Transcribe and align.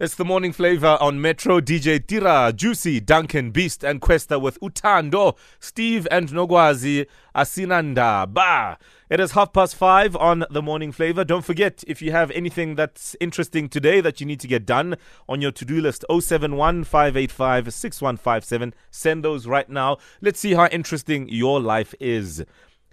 It's 0.00 0.14
the 0.14 0.24
morning 0.24 0.54
flavor 0.54 0.96
on 0.98 1.20
Metro. 1.20 1.60
DJ 1.60 2.06
Tira, 2.06 2.54
Juicy, 2.56 3.00
Duncan, 3.00 3.50
Beast, 3.50 3.84
and 3.84 4.00
Questa 4.00 4.38
with 4.38 4.58
Utando, 4.60 5.36
Steve, 5.58 6.08
and 6.10 6.30
Nogwazi 6.30 7.06
Asinanda. 7.36 8.32
Ba. 8.32 8.78
It 9.10 9.20
is 9.20 9.32
half 9.32 9.52
past 9.52 9.76
five 9.76 10.16
on 10.16 10.46
the 10.48 10.62
morning 10.62 10.90
flavor. 10.90 11.22
Don't 11.22 11.44
forget, 11.44 11.84
if 11.86 12.00
you 12.00 12.12
have 12.12 12.30
anything 12.30 12.76
that's 12.76 13.14
interesting 13.20 13.68
today 13.68 14.00
that 14.00 14.20
you 14.20 14.26
need 14.26 14.40
to 14.40 14.48
get 14.48 14.64
done 14.64 14.96
on 15.28 15.42
your 15.42 15.52
to 15.52 15.66
do 15.66 15.82
list, 15.82 16.06
071 16.08 16.84
585 16.84 17.74
6157, 17.74 18.72
send 18.90 19.22
those 19.22 19.46
right 19.46 19.68
now. 19.68 19.98
Let's 20.22 20.40
see 20.40 20.54
how 20.54 20.68
interesting 20.68 21.28
your 21.28 21.60
life 21.60 21.94
is. 22.00 22.42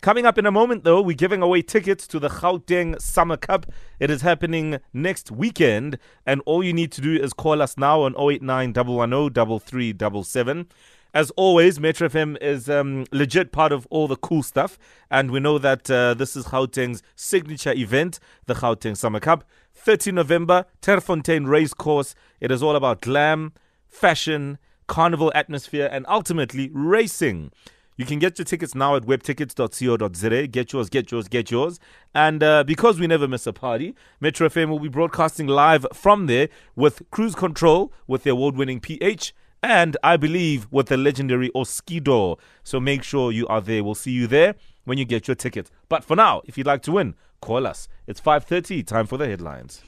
Coming 0.02 0.28
up 0.28 0.38
in 0.38 0.46
a 0.46 0.52
moment, 0.52 0.84
though, 0.84 1.02
we're 1.02 1.16
giving 1.16 1.42
away 1.42 1.64
tickets 1.64 2.06
to 2.08 2.20
the 2.20 2.30
Gauteng 2.30 3.02
Summer 3.02 3.36
Cup. 3.36 3.66
It 4.00 4.12
is 4.12 4.22
happening 4.22 4.78
next 4.94 5.32
weekend, 5.32 5.98
and 6.24 6.40
all 6.46 6.64
you 6.64 6.72
need 6.72 6.92
to 6.94 7.02
do 7.02 7.16
is 7.16 7.34
call 7.34 7.64
us 7.64 7.78
now 7.78 8.02
on 8.02 8.14
089 8.16 8.74
3377. 8.76 10.68
As 11.16 11.32
always, 11.32 11.80
Metro 11.80 12.08
FM 12.10 12.40
is 12.40 12.70
um, 12.70 13.06
legit 13.12 13.52
part 13.52 13.72
of 13.72 13.88
all 13.90 14.08
the 14.08 14.16
cool 14.16 14.44
stuff, 14.44 14.78
and 15.10 15.32
we 15.32 15.40
know 15.40 15.58
that 15.58 15.90
uh, 15.90 16.14
this 16.14 16.36
is 16.36 16.46
Gauteng's 16.46 17.02
signature 17.16 17.74
event, 17.74 18.20
the 18.46 18.54
Gauteng 18.54 18.96
Summer 18.96 19.20
Cup. 19.20 19.46
30 19.74 20.12
November, 20.12 20.66
Turffontein 20.80 21.48
Race 21.48 21.74
Course. 21.74 22.14
It 22.40 22.52
is 22.52 22.62
all 22.62 22.76
about 22.76 23.02
glam, 23.02 23.54
fashion, 23.88 24.60
carnival 24.86 25.32
atmosphere, 25.34 25.90
and 25.92 26.06
ultimately 26.08 26.70
racing. 26.72 27.52
You 27.98 28.06
can 28.06 28.20
get 28.20 28.38
your 28.38 28.46
tickets 28.46 28.76
now 28.76 28.96
at 28.96 29.04
webtickets.co.za. 29.04 30.48
Get 30.48 30.72
yours, 30.72 30.88
get 30.88 31.12
yours, 31.12 31.28
get 31.28 31.50
yours. 31.50 31.80
And 32.14 32.44
uh, 32.44 32.64
because 32.64 33.00
we 33.00 33.08
never 33.08 33.28
miss 33.28 33.48
a 33.48 33.54
party, 33.54 33.96
Metro 34.20 34.48
FM 34.48 34.70
will 34.70 34.80
be 34.80 34.88
broadcasting 34.88 35.48
live 35.48 35.84
from 35.94 36.28
there 36.28 36.50
with 36.76 37.02
Cruise 37.10 37.34
Control 37.34 37.92
with 38.06 38.22
the 38.22 38.30
award 38.30 38.56
winning 38.56 38.80
PH 38.80 39.34
and 39.64 39.98
I 40.04 40.16
believe 40.16 40.68
with 40.70 40.90
the 40.90 40.98
legendary 40.98 41.50
Oskido. 41.56 42.38
So 42.64 42.80
make 42.80 43.02
sure 43.02 43.32
you 43.32 43.48
are 43.48 43.62
there. 43.62 43.84
We'll 43.84 43.96
see 43.96 44.12
you 44.12 44.28
there 44.28 44.54
when 44.86 45.00
you 45.00 45.06
get 45.06 45.28
your 45.28 45.34
ticket. 45.34 45.72
But 45.90 46.04
for 46.04 46.16
now, 46.16 46.44
if 46.46 46.56
you'd 46.56 46.68
like 46.68 46.84
to 46.84 46.92
win, 46.92 47.16
call 47.42 47.66
us. 47.66 47.88
It's 48.06 48.22
5:30, 48.22 48.86
time 48.86 49.08
for 49.08 49.18
the 49.18 49.28
headlines. 49.28 49.82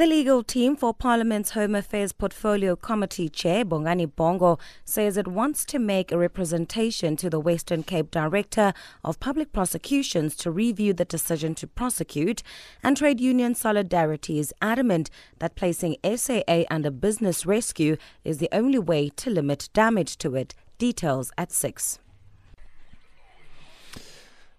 The 0.00 0.06
legal 0.06 0.42
team 0.42 0.76
for 0.76 0.94
Parliament's 0.94 1.50
Home 1.50 1.74
Affairs 1.74 2.14
Portfolio 2.14 2.74
Committee 2.74 3.28
Chair, 3.28 3.66
Bongani 3.66 4.10
Bongo, 4.16 4.58
says 4.82 5.18
it 5.18 5.28
wants 5.28 5.66
to 5.66 5.78
make 5.78 6.10
a 6.10 6.16
representation 6.16 7.18
to 7.18 7.28
the 7.28 7.38
Western 7.38 7.82
Cape 7.82 8.10
Director 8.10 8.72
of 9.04 9.20
Public 9.20 9.52
Prosecutions 9.52 10.36
to 10.36 10.50
review 10.50 10.94
the 10.94 11.04
decision 11.04 11.54
to 11.56 11.66
prosecute. 11.66 12.42
And 12.82 12.96
Trade 12.96 13.20
Union 13.20 13.54
Solidarity 13.54 14.38
is 14.38 14.54
adamant 14.62 15.10
that 15.38 15.54
placing 15.54 15.96
SAA 16.02 16.62
under 16.70 16.90
business 16.90 17.44
rescue 17.44 17.98
is 18.24 18.38
the 18.38 18.48
only 18.52 18.78
way 18.78 19.10
to 19.16 19.28
limit 19.28 19.68
damage 19.74 20.16
to 20.16 20.34
it. 20.34 20.54
Details 20.78 21.30
at 21.36 21.52
6. 21.52 21.98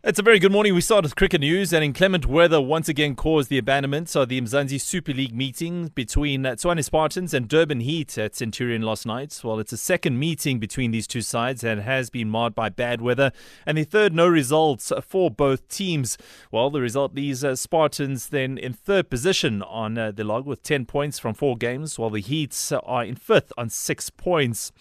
It's 0.03 0.17
a 0.17 0.23
very 0.23 0.39
good 0.39 0.51
morning. 0.51 0.73
We 0.73 0.81
start 0.81 1.03
with 1.03 1.15
cricket 1.15 1.41
news, 1.41 1.71
and 1.71 1.83
inclement 1.83 2.25
weather 2.25 2.59
once 2.59 2.89
again 2.89 3.13
caused 3.13 3.51
the 3.51 3.59
abandonment 3.59 4.15
of 4.15 4.29
the 4.29 4.41
Mzansi 4.41 4.81
Super 4.81 5.13
League 5.13 5.35
meeting 5.35 5.89
between 5.93 6.41
Tshwane 6.41 6.83
Spartans 6.83 7.35
and 7.35 7.47
Durban 7.47 7.81
Heat 7.81 8.17
at 8.17 8.35
Centurion 8.35 8.81
last 8.81 9.05
night. 9.05 9.39
Well, 9.43 9.59
it's 9.59 9.73
a 9.73 9.77
second 9.77 10.17
meeting 10.17 10.57
between 10.57 10.89
these 10.89 11.05
two 11.05 11.21
sides 11.21 11.63
and 11.63 11.81
has 11.81 12.09
been 12.09 12.29
marred 12.29 12.55
by 12.55 12.69
bad 12.69 12.99
weather, 12.99 13.31
and 13.63 13.77
the 13.77 13.83
third 13.83 14.11
no 14.11 14.27
results 14.27 14.91
for 15.07 15.29
both 15.29 15.67
teams. 15.67 16.17
Well, 16.49 16.71
the 16.71 16.81
result 16.81 17.13
leaves 17.13 17.43
uh, 17.43 17.55
Spartans 17.55 18.29
then 18.29 18.57
in 18.57 18.73
third 18.73 19.07
position 19.11 19.61
on 19.61 19.99
uh, 19.99 20.09
the 20.09 20.23
log 20.23 20.47
with 20.47 20.63
10 20.63 20.87
points 20.87 21.19
from 21.19 21.35
four 21.35 21.55
games, 21.55 21.99
while 21.99 22.09
the 22.09 22.21
Heats 22.21 22.71
are 22.71 23.05
in 23.05 23.13
fifth 23.13 23.53
on 23.55 23.69
six 23.69 24.09
points. 24.09 24.71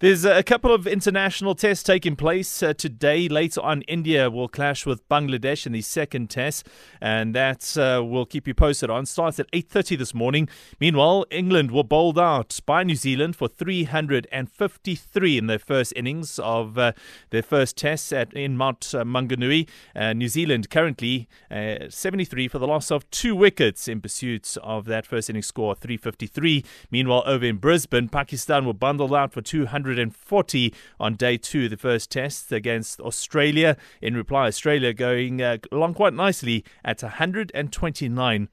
There's 0.00 0.24
a 0.24 0.42
couple 0.42 0.74
of 0.74 0.88
international 0.88 1.54
tests 1.54 1.84
taking 1.84 2.16
place 2.16 2.64
uh, 2.64 2.74
today. 2.74 3.28
Later 3.28 3.60
on, 3.60 3.82
India 3.82 4.28
will 4.28 4.48
clash 4.48 4.84
with 4.84 5.08
Bangladesh 5.08 5.66
in 5.66 5.72
the 5.72 5.82
second 5.82 6.30
test, 6.30 6.66
and 7.00 7.32
that 7.36 7.78
uh, 7.78 8.02
will 8.04 8.26
keep 8.26 8.48
you 8.48 8.54
posted 8.54 8.90
on. 8.90 9.06
Starts 9.06 9.38
at 9.38 9.48
8:30 9.52 9.96
this 9.96 10.12
morning. 10.12 10.48
Meanwhile, 10.80 11.26
England 11.30 11.70
were 11.70 11.84
bowled 11.84 12.18
out 12.18 12.58
by 12.66 12.82
New 12.82 12.96
Zealand 12.96 13.36
for 13.36 13.46
353 13.46 15.38
in 15.38 15.46
their 15.46 15.60
first 15.60 15.92
innings 15.94 16.40
of 16.40 16.76
uh, 16.76 16.92
their 17.30 17.42
first 17.42 17.76
test 17.76 18.12
at 18.12 18.32
in 18.34 18.56
Mount 18.56 18.94
uh, 18.94 19.04
Maunganui. 19.04 19.68
Uh, 19.94 20.12
New 20.12 20.28
Zealand 20.28 20.70
currently 20.70 21.28
uh, 21.52 21.88
73 21.88 22.48
for 22.48 22.58
the 22.58 22.66
loss 22.66 22.90
of 22.90 23.08
two 23.12 23.36
wickets 23.36 23.86
in 23.86 24.00
pursuit 24.00 24.56
of 24.60 24.86
that 24.86 25.06
first 25.06 25.30
innings 25.30 25.46
score 25.46 25.76
353. 25.76 26.64
Meanwhile, 26.90 27.22
over 27.26 27.44
in 27.44 27.58
Brisbane, 27.58 28.08
Pakistan 28.08 28.66
were 28.66 28.74
bundled 28.74 29.14
out 29.14 29.32
for 29.32 29.40
200. 29.40 29.84
140 29.94 30.74
on 30.98 31.14
day 31.14 31.36
two, 31.36 31.68
the 31.68 31.76
first 31.76 32.10
test 32.10 32.50
against 32.50 33.00
Australia. 33.00 33.76
In 34.02 34.16
reply, 34.16 34.48
Australia 34.48 34.92
going 34.92 35.40
uh, 35.40 35.58
along 35.70 35.94
quite 35.94 36.14
nicely 36.14 36.64
at 36.84 37.02
129 37.02 38.48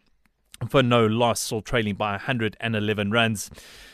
for 0.70 0.84
no 0.84 1.06
loss, 1.06 1.52
or 1.52 1.62
trailing 1.62 1.96
by 1.96 2.12
111 2.12 3.10
runs. 3.10 3.50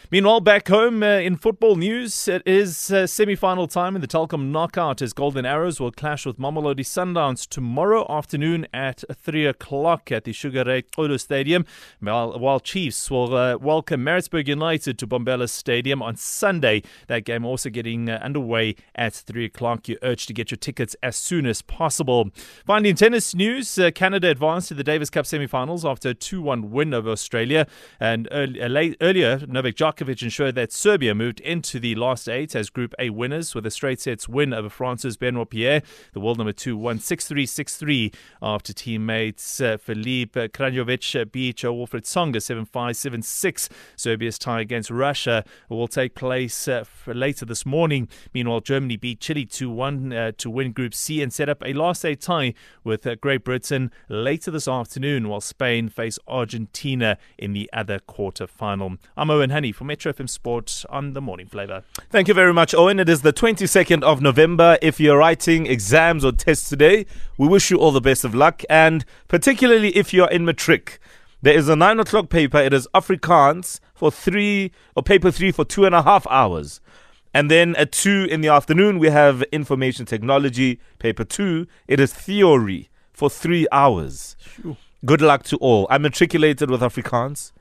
Meanwhile, 0.10 0.40
back 0.40 0.70
home 0.70 1.04
uh, 1.04 1.18
in 1.18 1.36
football 1.36 1.76
news, 1.76 2.30
it 2.30 2.42
is 2.46 2.90
uh, 2.92 3.06
semi-final 3.08 3.68
time 3.68 3.94
in 3.94 4.00
the 4.00 4.08
Telkom 4.08 4.52
knockout 4.52 5.02
as 5.02 5.12
Golden 5.12 5.46
Arrows 5.46 5.82
will 5.82 5.92
clash 5.92 6.26
with 6.26 6.40
Mamelodi 6.40 6.86
Sundowns 6.86 7.46
tomorrow 7.46 8.06
afternoon 8.10 8.68
at 8.74 9.04
3 9.14 9.46
o'clock 9.46 10.10
at 10.10 10.24
the 10.24 10.32
Sugar 10.32 10.64
Ray 10.64 10.84
Xulu 10.84 11.20
Stadium, 11.20 11.66
while, 12.00 12.40
while 12.40 12.62
Chiefs 12.62 13.12
will 13.12 13.36
uh, 13.36 13.58
welcome 13.58 14.02
Maritzburg 14.02 14.48
United 14.48 14.98
to 14.98 15.08
Mbombela 15.08 15.50
Stadium 15.50 16.02
on 16.02 16.16
Sunday. 16.16 16.84
That 17.08 17.26
game 17.26 17.44
also 17.44 17.70
getting 17.70 18.10
uh, 18.10 18.22
underway 18.24 18.78
at 18.96 19.14
3 19.14 19.44
o'clock. 19.44 19.90
You're 19.90 20.00
urged 20.04 20.30
to 20.30 20.34
get 20.34 20.52
your 20.52 20.58
tickets 20.58 20.96
as 21.04 21.18
soon 21.18 21.46
as 21.46 21.62
possible. 21.62 22.30
Finally, 22.66 22.92
in 22.92 22.96
tennis 22.96 23.36
news, 23.36 23.78
uh, 23.78 23.92
Canada 23.92 24.30
advanced 24.30 24.70
to 24.70 24.74
the 24.74 24.86
Davis 24.86 25.10
Cup 25.10 25.26
semi-finals 25.26 25.84
after 25.84 26.12
a 26.12 26.16
2-1 26.16 26.70
win 26.70 26.94
over 26.94 27.10
Australia. 27.10 27.68
And 28.00 28.30
early, 28.32 28.62
uh, 28.62 28.96
earlier, 29.02 29.42
Novak 29.46 29.76
Djokovic 29.76 29.97
Djokovic 29.98 30.22
ensured 30.22 30.54
that 30.56 30.72
Serbia 30.72 31.16
moved 31.16 31.40
into 31.40 31.80
the 31.80 31.96
last 31.96 32.30
eight 32.30 32.56
as 32.56 32.70
Group 32.70 32.94
A 33.00 33.10
winners 33.10 33.56
with 33.56 33.66
a 33.66 33.72
straight 33.72 34.00
sets 34.00 34.30
win 34.30 34.54
over 34.54 34.70
France's 34.70 35.18
Benoit 35.18 35.50
Paire. 35.50 35.82
The 36.14 36.20
world 36.20 36.38
number 36.38 36.54
two 36.54 36.78
won 36.78 37.00
6 37.00 37.28
3 37.28 37.46
6 37.48 37.78
3 37.78 38.12
after 38.42 38.74
teammates 38.74 39.60
uh, 39.60 39.78
Filip 39.78 40.34
Krajinovic 40.34 41.20
uh, 41.20 41.26
beat 41.26 41.66
uh, 41.66 41.70
Wilfried 41.70 42.04
Tsonga 42.04 42.42
7 42.42 42.66
5 42.66 42.96
7 42.96 43.22
6. 43.24 43.70
Serbia's 43.96 44.38
tie 44.38 44.62
against 44.62 44.92
Russia 44.92 45.44
will 45.68 45.88
take 45.88 46.14
place 46.14 46.68
uh, 46.68 46.84
later 47.08 47.46
this 47.46 47.66
morning. 47.66 48.08
Meanwhile, 48.36 48.62
Germany 48.62 48.98
beat 48.98 49.20
Chile 49.20 49.46
2 49.46 49.70
1 49.70 50.14
uh, 50.14 50.32
to 50.38 50.50
win 50.50 50.74
Group 50.74 50.94
C 50.94 51.24
and 51.24 51.34
set 51.34 51.50
up 51.50 51.64
a 51.66 51.74
last 51.74 52.06
eight 52.06 52.22
tie 52.22 52.54
with 52.84 53.08
uh, 53.08 53.16
Great 53.16 53.44
Britain 53.44 53.92
later 54.10 54.52
this 54.52 54.68
afternoon, 54.68 55.28
while 55.28 55.42
Spain 55.42 55.90
face 55.90 56.20
Argentina 56.28 57.18
in 57.38 57.54
the 57.54 57.68
other 57.74 57.98
quarter 57.98 58.46
final. 58.46 58.98
I'm 59.16 59.32
Owen 59.32 59.50
Honey 59.50 59.72
from 59.72 59.87
Metro 59.88 60.12
FM 60.12 60.30
Sport 60.30 60.86
on 60.90 61.14
the 61.14 61.22
Morning 61.22 61.48
Flavor. 61.48 61.84
Thank 62.10 62.28
you 62.28 62.34
very 62.34 62.54
much, 62.54 62.76
Owen. 62.76 63.00
It 63.00 63.08
is 63.08 63.22
the 63.22 63.32
22nd 63.32 64.04
of 64.04 64.22
November. 64.22 64.78
If 64.82 65.00
you're 65.00 65.18
writing 65.18 65.66
exams 65.66 66.26
or 66.26 66.34
tests 66.34 66.68
today, 66.68 67.06
we 67.38 67.48
wish 67.48 67.72
you 67.72 67.78
all 67.78 67.92
the 67.92 68.02
best 68.02 68.26
of 68.26 68.36
luck, 68.36 68.64
and 68.70 69.06
particularly 69.30 69.96
if 69.96 70.14
you're 70.14 70.30
in 70.30 70.44
matric. 70.44 71.00
There 71.42 71.58
is 71.58 71.70
a 71.70 71.76
nine 71.76 72.00
o'clock 72.00 72.30
paper. 72.30 72.58
It 72.58 72.74
is 72.74 72.88
Afrikaans 72.94 73.80
for 73.96 74.12
three, 74.12 74.72
or 74.96 75.04
paper 75.04 75.32
three 75.32 75.52
for 75.52 75.64
two 75.64 75.86
and 75.86 75.96
a 75.96 76.02
half 76.02 76.28
hours. 76.28 76.82
And 77.34 77.50
then 77.50 77.76
at 77.76 77.92
two 77.94 78.28
in 78.30 78.42
the 78.42 78.50
afternoon, 78.50 79.00
we 79.00 79.10
have 79.10 79.42
information 79.52 80.06
technology, 80.06 80.80
paper 81.00 81.24
two. 81.24 81.68
It 81.88 82.00
is 82.00 82.12
theory 82.12 82.90
for 83.14 83.30
three 83.30 83.68
hours. 83.72 84.36
Good 85.06 85.22
luck 85.22 85.44
to 85.44 85.58
all. 85.58 85.88
I 85.90 85.98
matriculated 85.98 86.70
with 86.70 86.82
Afrikaans. 86.82 87.54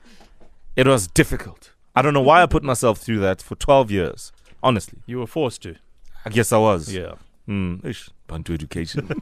It 0.74 0.86
was 0.86 1.06
difficult. 1.06 1.72
I 1.96 2.02
don't 2.02 2.14
know 2.14 2.20
why 2.20 2.42
I 2.42 2.46
put 2.46 2.62
myself 2.62 2.98
through 2.98 3.18
that 3.20 3.42
for 3.42 3.54
12 3.56 3.90
years. 3.90 4.32
Honestly. 4.62 4.98
You 5.06 5.18
were 5.18 5.26
forced 5.26 5.62
to. 5.62 5.76
I 6.24 6.30
guess 6.30 6.52
I 6.52 6.58
was. 6.58 6.92
Yeah. 6.92 7.14
Mm, 7.48 7.84
ish, 7.84 8.10
Bantu 8.26 8.54
education. 8.54 9.08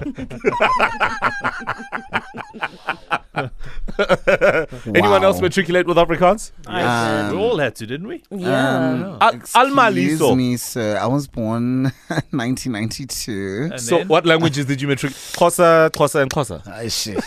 Anyone 4.95 5.25
else 5.25 5.41
matriculate 5.41 5.87
with 5.87 5.97
Afrikaans? 5.99 6.53
Um, 6.67 7.37
we 7.37 7.43
all 7.43 7.59
had 7.59 7.75
to, 7.77 7.87
didn't 7.87 8.07
we? 8.09 8.23
Yeah. 8.31 9.19
Al- 9.21 9.41
Almali, 9.55 10.03
Excuse 10.05 10.19
so. 10.21 10.35
me, 10.35 10.57
sir. 10.57 10.97
I 10.99 11.07
was 11.07 11.27
born 11.29 11.85
1992. 12.31 13.69
And 13.73 13.81
So, 13.81 13.99
then? 13.99 14.09
what 14.09 14.25
languages 14.27 14.65
did 14.67 14.81
you 14.81 14.89
matriculate? 14.89 15.21
Xhosa, 15.35 15.91
Xhosa, 15.91 16.23
and 16.23 16.31
Xhosa. 16.31 16.63
Ah, 16.67 16.89
shit. 16.89 17.23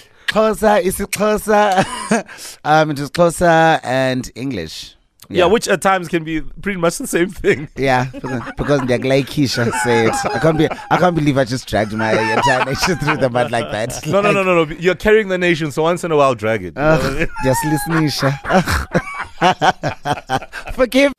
Xhosa 0.30 0.80
is 0.80 0.96
Xhosa. 0.98 2.58
um, 2.64 2.90
it 2.92 2.98
is 3.00 3.10
Xhosa 3.10 3.80
and 3.82 4.30
English. 4.36 4.94
Yeah, 5.28 5.46
which 5.46 5.68
at 5.68 5.80
times 5.80 6.08
can 6.08 6.24
be 6.24 6.40
pretty 6.40 6.78
much 6.78 6.98
the 6.98 7.06
same 7.06 7.30
thing. 7.30 7.68
Yeah, 7.76 8.06
because, 8.12 8.80
they're 8.86 8.98
like 8.98 9.26
Keisha 9.26 9.70
said. 9.84 10.10
I 10.24 10.38
can't 10.40 10.58
be. 10.58 10.68
I 10.90 10.96
can't 10.98 11.14
believe 11.14 11.38
I 11.38 11.44
just 11.44 11.68
dragged 11.68 11.92
my 11.92 12.10
entire 12.12 12.64
nation 12.64 12.96
through 12.96 13.18
the 13.18 13.30
mud 13.30 13.52
like 13.52 13.70
that. 13.70 14.04
No, 14.06 14.20
no, 14.20 14.30
Like, 14.32 14.34
no, 14.34 14.42
no, 14.42 14.64
no. 14.64 14.74
You're 14.76 14.96
carrying 14.96 15.28
the 15.28 15.38
nation, 15.38 15.70
so 15.70 15.82
once 15.84 16.02
in 16.02 16.10
a 16.10 16.16
while, 16.16 16.34
drag 16.34 16.64
it. 16.64 16.74
You 16.76 16.82
know 16.82 16.96
what 16.96 17.04
I 17.04 17.10
mean? 17.10 17.22
Ugh, 17.22 17.28
just 17.44 17.64
listen, 17.64 18.04
Isha. 18.04 18.32
Forgive. 20.74 21.12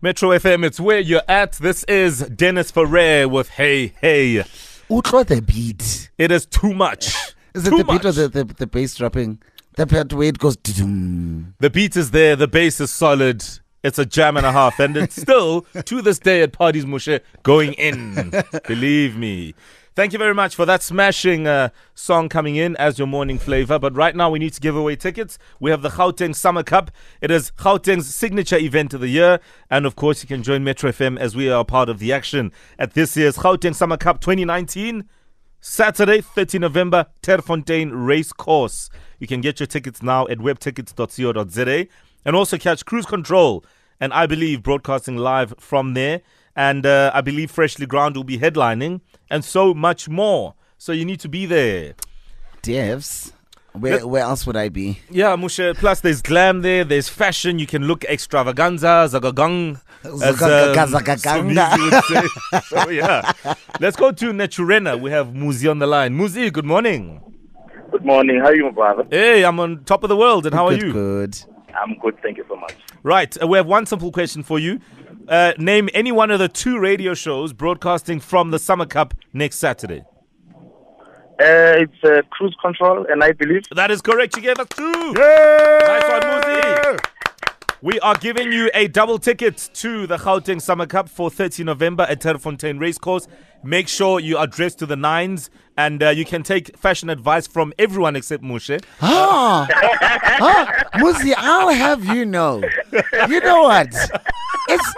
Metro 0.00 0.30
FM, 0.30 0.64
it's 0.64 0.80
where 0.80 1.00
you're 1.00 1.22
at. 1.28 1.52
This 1.54 1.84
is 1.84 2.20
Dennis 2.28 2.70
Ferrer 2.72 3.28
with 3.28 3.50
Hey 3.50 3.94
Hey. 4.00 4.44
Utro 4.90 5.24
the 5.24 5.42
beat. 5.42 6.10
It 6.18 6.30
is 6.32 6.46
too 6.46 6.72
much. 6.74 7.14
Is 7.58 7.66
it 7.66 7.70
Too 7.70 7.78
the 7.78 7.84
beat 7.84 8.04
or 8.04 8.08
much. 8.08 8.14
the, 8.14 8.28
the, 8.28 8.44
the 8.44 8.66
bass 8.66 8.94
dropping? 8.94 9.40
The 9.74 9.86
part 9.86 10.12
where 10.12 10.28
it 10.28 10.38
goes. 10.38 10.56
dum. 10.56 11.54
The 11.58 11.70
beat 11.70 11.96
is 11.96 12.12
there, 12.12 12.36
the 12.36 12.48
bass 12.48 12.80
is 12.80 12.92
solid. 12.92 13.44
It's 13.82 13.98
a 13.98 14.06
jam 14.06 14.36
and 14.36 14.46
a 14.46 14.52
half, 14.52 14.78
and 14.78 14.96
it's 14.96 15.16
still, 15.22 15.62
to 15.84 16.02
this 16.02 16.18
day 16.18 16.42
at 16.42 16.52
Parties 16.52 16.84
Mushe, 16.84 17.20
going 17.42 17.72
in. 17.74 18.32
Believe 18.66 19.16
me. 19.16 19.54
Thank 19.94 20.12
you 20.12 20.18
very 20.20 20.34
much 20.34 20.54
for 20.54 20.64
that 20.64 20.84
smashing 20.84 21.48
uh, 21.48 21.70
song 21.96 22.28
coming 22.28 22.54
in 22.54 22.76
as 22.76 22.98
your 23.00 23.08
morning 23.08 23.36
flavor. 23.36 23.80
But 23.80 23.96
right 23.96 24.14
now, 24.14 24.30
we 24.30 24.38
need 24.38 24.52
to 24.52 24.60
give 24.60 24.76
away 24.76 24.94
tickets. 24.94 25.38
We 25.58 25.72
have 25.72 25.82
the 25.82 25.88
Gauteng 25.88 26.36
Summer 26.36 26.62
Cup. 26.62 26.92
It 27.20 27.32
is 27.32 27.50
Gauteng's 27.50 28.14
signature 28.14 28.58
event 28.58 28.94
of 28.94 29.00
the 29.00 29.08
year. 29.08 29.40
And 29.68 29.86
of 29.86 29.96
course, 29.96 30.22
you 30.22 30.28
can 30.28 30.44
join 30.44 30.62
Metro 30.62 30.92
FM 30.92 31.18
as 31.18 31.34
we 31.34 31.50
are 31.50 31.64
part 31.64 31.88
of 31.88 31.98
the 31.98 32.12
action 32.12 32.52
at 32.78 32.94
this 32.94 33.16
year's 33.16 33.38
Gauteng 33.38 33.74
Summer 33.74 33.96
Cup 33.96 34.20
2019. 34.20 35.04
Saturday, 35.60 36.20
30 36.20 36.60
November, 36.60 37.06
Turffontein 37.22 37.90
Race 37.92 38.32
Course. 38.32 38.90
You 39.18 39.26
can 39.26 39.40
get 39.40 39.58
your 39.58 39.66
tickets 39.66 40.02
now 40.02 40.26
at 40.28 40.38
webtickets.co.za 40.38 41.86
and 42.24 42.36
also 42.36 42.58
catch 42.58 42.84
Cruise 42.84 43.06
Control 43.06 43.64
and 44.00 44.12
I 44.12 44.26
believe 44.26 44.62
broadcasting 44.62 45.16
live 45.16 45.54
from 45.58 45.94
there. 45.94 46.22
And 46.54 46.86
uh, 46.86 47.10
I 47.14 47.20
believe 47.20 47.50
Freshly 47.50 47.86
Ground 47.86 48.16
will 48.16 48.24
be 48.24 48.38
headlining 48.38 49.00
and 49.30 49.44
so 49.44 49.74
much 49.74 50.08
more. 50.08 50.54
So 50.76 50.92
you 50.92 51.04
need 51.04 51.20
to 51.20 51.28
be 51.28 51.46
there. 51.46 51.94
Devs. 52.62 53.32
Where, 53.80 53.92
Let- 53.96 54.08
where 54.08 54.22
else 54.22 54.46
would 54.46 54.56
I 54.56 54.68
be? 54.68 55.00
Yeah, 55.10 55.36
Mushe. 55.36 55.74
Plus, 55.76 56.00
there's 56.00 56.22
glam 56.22 56.62
there, 56.62 56.84
there's 56.84 57.08
fashion. 57.08 57.58
You 57.58 57.66
can 57.66 57.84
look 57.86 58.04
extravaganza, 58.04 59.08
zagagang. 59.10 59.80
as, 60.04 60.38
say. 62.06 62.60
so, 62.68 62.88
yeah. 62.88 63.32
Let's 63.80 63.96
go 63.96 64.12
to 64.12 64.32
Naturena. 64.32 65.00
We 65.00 65.10
have 65.10 65.28
Muzi 65.28 65.70
on 65.70 65.78
the 65.78 65.86
line. 65.86 66.16
Muzi, 66.16 66.52
good 66.52 66.64
morning. 66.64 67.20
Good 67.90 68.04
morning. 68.04 68.38
How 68.40 68.46
are 68.46 68.54
you, 68.54 68.64
my 68.64 68.70
brother? 68.70 69.06
Hey, 69.10 69.44
I'm 69.44 69.58
on 69.60 69.84
top 69.84 70.02
of 70.02 70.08
the 70.08 70.16
world, 70.16 70.46
and 70.46 70.54
how 70.54 70.66
are 70.66 70.74
you? 70.74 70.92
Good. 70.92 71.38
I'm 71.80 71.98
good. 71.98 72.20
Thank 72.22 72.36
you 72.36 72.44
so 72.48 72.56
much. 72.56 72.74
Right, 73.02 73.36
uh, 73.42 73.46
we 73.46 73.56
have 73.56 73.66
one 73.66 73.86
simple 73.86 74.12
question 74.12 74.42
for 74.42 74.58
you. 74.58 74.80
Uh, 75.28 75.52
name 75.58 75.88
any 75.94 76.10
one 76.12 76.30
of 76.30 76.38
the 76.38 76.48
two 76.48 76.78
radio 76.78 77.14
shows 77.14 77.52
broadcasting 77.52 78.18
from 78.20 78.50
the 78.50 78.58
Summer 78.58 78.86
Cup 78.86 79.14
next 79.32 79.56
Saturday. 79.56 80.02
Uh, 81.40 81.84
it's 81.84 82.04
uh, 82.04 82.20
cruise 82.30 82.56
control, 82.60 83.06
and 83.08 83.22
I 83.22 83.30
believe 83.32 83.62
That 83.74 83.90
is 83.92 84.00
correct. 84.02 84.36
You 84.36 84.42
gave 84.42 84.58
us 84.58 84.66
two. 84.70 85.12
Nice 85.12 86.08
one, 86.10 86.22
Muzi. 86.22 86.98
We 87.80 88.00
are 88.00 88.16
giving 88.16 88.50
you 88.50 88.72
a 88.74 88.88
double 88.88 89.20
ticket 89.20 89.70
to 89.74 90.08
the 90.08 90.16
Gauteng 90.16 90.60
Summer 90.60 90.84
Cup 90.86 91.08
for 91.08 91.30
30 91.30 91.62
November 91.62 92.02
at 92.08 92.20
Turffontein 92.20 92.80
Racecourse. 92.80 93.28
Make 93.62 93.86
sure 93.86 94.18
you 94.18 94.36
are 94.36 94.48
dressed 94.48 94.80
to 94.80 94.86
the 94.86 94.96
nines, 94.96 95.48
and 95.76 96.02
uh, 96.02 96.08
you 96.08 96.24
can 96.24 96.42
take 96.42 96.76
fashion 96.76 97.08
advice 97.08 97.46
from 97.46 97.72
everyone 97.78 98.16
except 98.16 98.42
Mushe. 98.42 98.82
Ah, 99.00 99.68
ah, 100.40 100.82
Muzi, 100.94 101.34
I'll 101.36 101.68
have 101.70 102.04
you 102.04 102.24
know. 102.24 102.62
You 103.28 103.38
know 103.40 103.62
what? 103.62 103.94
It's 104.70 104.94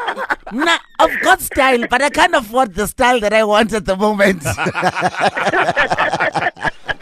not, 0.53 0.81
I've 0.99 1.21
got 1.21 1.41
style, 1.41 1.87
but 1.89 2.03
I 2.03 2.11
can't 2.11 2.35
afford 2.35 2.75
the 2.75 2.87
style 2.87 3.21
that 3.21 3.33
I 3.33 3.45
want 3.45 3.73
at 3.73 3.85
the 3.85 3.97
moment. 3.97 4.43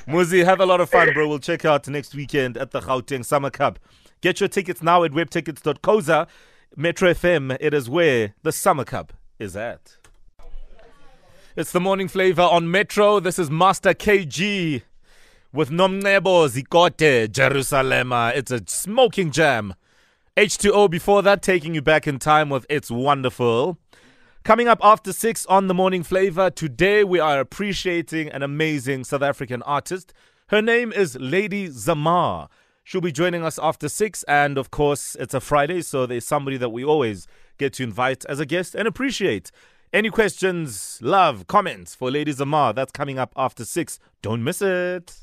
Muzi, 0.08 0.42
have 0.42 0.58
a 0.58 0.64
lot 0.64 0.80
of 0.80 0.88
fun, 0.88 1.12
bro. 1.12 1.28
We'll 1.28 1.38
check 1.38 1.66
out 1.66 1.86
next 1.86 2.14
weekend 2.14 2.56
at 2.56 2.70
the 2.70 2.80
Gauteng 2.80 3.22
Summer 3.22 3.50
Cup. 3.50 3.78
Get 4.22 4.40
your 4.40 4.48
tickets 4.48 4.82
now 4.82 5.04
at 5.04 5.12
webtickets.coza. 5.12 6.26
Metro 6.74 7.12
FM, 7.12 7.58
it 7.60 7.74
is 7.74 7.90
where 7.90 8.34
the 8.42 8.50
Summer 8.50 8.84
Cup 8.84 9.12
is 9.38 9.54
at. 9.54 9.96
It's 11.56 11.72
the 11.72 11.80
morning 11.80 12.08
flavor 12.08 12.40
on 12.40 12.70
Metro. 12.70 13.20
This 13.20 13.38
is 13.38 13.50
Master 13.50 13.92
KG 13.92 14.80
with 15.52 15.68
Nomcebo 15.68 16.48
Zikode 16.48 17.30
Jerusalem. 17.30 18.10
It's 18.34 18.50
a 18.50 18.62
smoking 18.66 19.30
jam. 19.30 19.74
H2O 20.38 20.88
before 20.88 21.20
that, 21.22 21.42
taking 21.42 21.74
you 21.74 21.82
back 21.82 22.06
in 22.06 22.18
time 22.18 22.48
with 22.48 22.64
It's 22.70 22.90
Wonderful. 22.90 23.76
Coming 24.48 24.66
up 24.66 24.78
after 24.82 25.12
six 25.12 25.44
on 25.44 25.66
the 25.66 25.74
morning 25.74 26.02
flavor, 26.02 26.48
today 26.48 27.04
we 27.04 27.20
are 27.20 27.38
appreciating 27.38 28.30
an 28.30 28.42
amazing 28.42 29.04
South 29.04 29.20
African 29.20 29.60
artist. 29.64 30.14
Her 30.46 30.62
name 30.62 30.90
is 30.90 31.18
Lady 31.20 31.68
Zamar. 31.68 32.48
She'll 32.82 33.02
be 33.02 33.12
joining 33.12 33.44
us 33.44 33.58
after 33.62 33.90
six, 33.90 34.22
and 34.22 34.56
of 34.56 34.70
course, 34.70 35.14
it's 35.20 35.34
a 35.34 35.40
Friday, 35.40 35.82
so 35.82 36.06
there's 36.06 36.24
somebody 36.24 36.56
that 36.56 36.70
we 36.70 36.82
always 36.82 37.26
get 37.58 37.74
to 37.74 37.82
invite 37.82 38.24
as 38.24 38.40
a 38.40 38.46
guest 38.46 38.74
and 38.74 38.88
appreciate. 38.88 39.50
Any 39.92 40.08
questions, 40.08 40.98
love, 41.02 41.46
comments 41.46 41.94
for 41.94 42.10
Lady 42.10 42.32
Zamar? 42.32 42.74
That's 42.74 42.92
coming 42.92 43.18
up 43.18 43.34
after 43.36 43.66
six. 43.66 43.98
Don't 44.22 44.42
miss 44.42 44.62
it. 44.62 45.14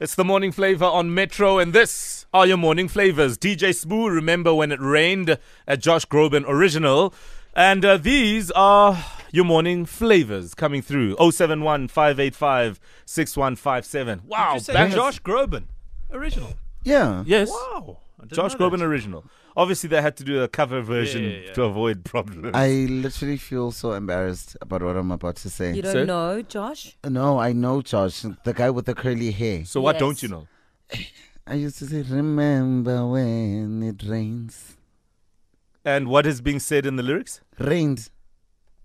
It's 0.00 0.16
the 0.16 0.24
morning 0.24 0.50
flavor 0.50 0.84
on 0.86 1.14
Metro, 1.14 1.58
and 1.58 1.72
this 1.72 2.26
are 2.34 2.48
your 2.48 2.56
morning 2.56 2.88
flavors. 2.88 3.38
DJ 3.38 3.70
Spoo, 3.70 4.12
remember 4.12 4.52
when 4.54 4.72
it 4.72 4.80
rained? 4.80 5.38
A 5.68 5.76
Josh 5.76 6.04
Groban 6.04 6.44
original. 6.48 7.14
And 7.58 7.84
uh, 7.84 7.96
these 7.96 8.52
are 8.52 9.04
your 9.32 9.44
morning 9.44 9.84
flavors 9.84 10.54
coming 10.54 10.80
through 10.80 11.16
071 11.18 11.88
585 11.88 12.78
6157. 13.04 14.22
Wow, 14.28 14.52
Did 14.52 14.54
you 14.54 14.60
say 14.60 14.72
bangers. 14.74 14.94
Josh 14.94 15.20
Groban, 15.22 15.64
original. 16.12 16.54
yeah. 16.84 17.24
Yes. 17.26 17.50
Wow, 17.50 17.98
Josh. 18.28 18.54
Groban 18.54 18.80
original. 18.80 19.24
Obviously, 19.56 19.88
they 19.88 20.00
had 20.00 20.16
to 20.18 20.22
do 20.22 20.40
a 20.40 20.46
cover 20.46 20.82
version 20.82 21.24
yeah, 21.24 21.30
yeah. 21.46 21.52
to 21.54 21.64
avoid 21.64 22.04
problems. 22.04 22.52
I 22.54 22.68
literally 22.88 23.38
feel 23.38 23.72
so 23.72 23.90
embarrassed 23.92 24.56
about 24.60 24.82
what 24.84 24.96
I'm 24.96 25.10
about 25.10 25.34
to 25.38 25.50
say. 25.50 25.74
You 25.74 25.82
don't 25.82 25.92
Sir? 25.92 26.04
know, 26.04 26.40
Josh? 26.42 26.96
No, 27.02 27.40
I 27.40 27.54
know 27.54 27.82
Josh, 27.82 28.24
the 28.44 28.54
guy 28.54 28.70
with 28.70 28.86
the 28.86 28.94
curly 28.94 29.32
hair. 29.32 29.64
so, 29.64 29.80
what 29.80 29.96
Yes. 29.96 30.00
don't 30.00 30.22
you 30.22 30.28
know? 30.28 30.46
I 31.48 31.54
used 31.54 31.78
to 31.80 31.86
say, 31.86 32.02
Remember 32.02 33.04
when 33.04 33.82
it 33.82 34.08
rains? 34.08 34.76
And 35.84 36.08
what 36.08 36.26
is 36.26 36.40
being 36.40 36.60
said 36.60 36.86
in 36.86 36.96
the 36.96 37.02
lyrics? 37.02 37.40
Rained. 37.58 38.10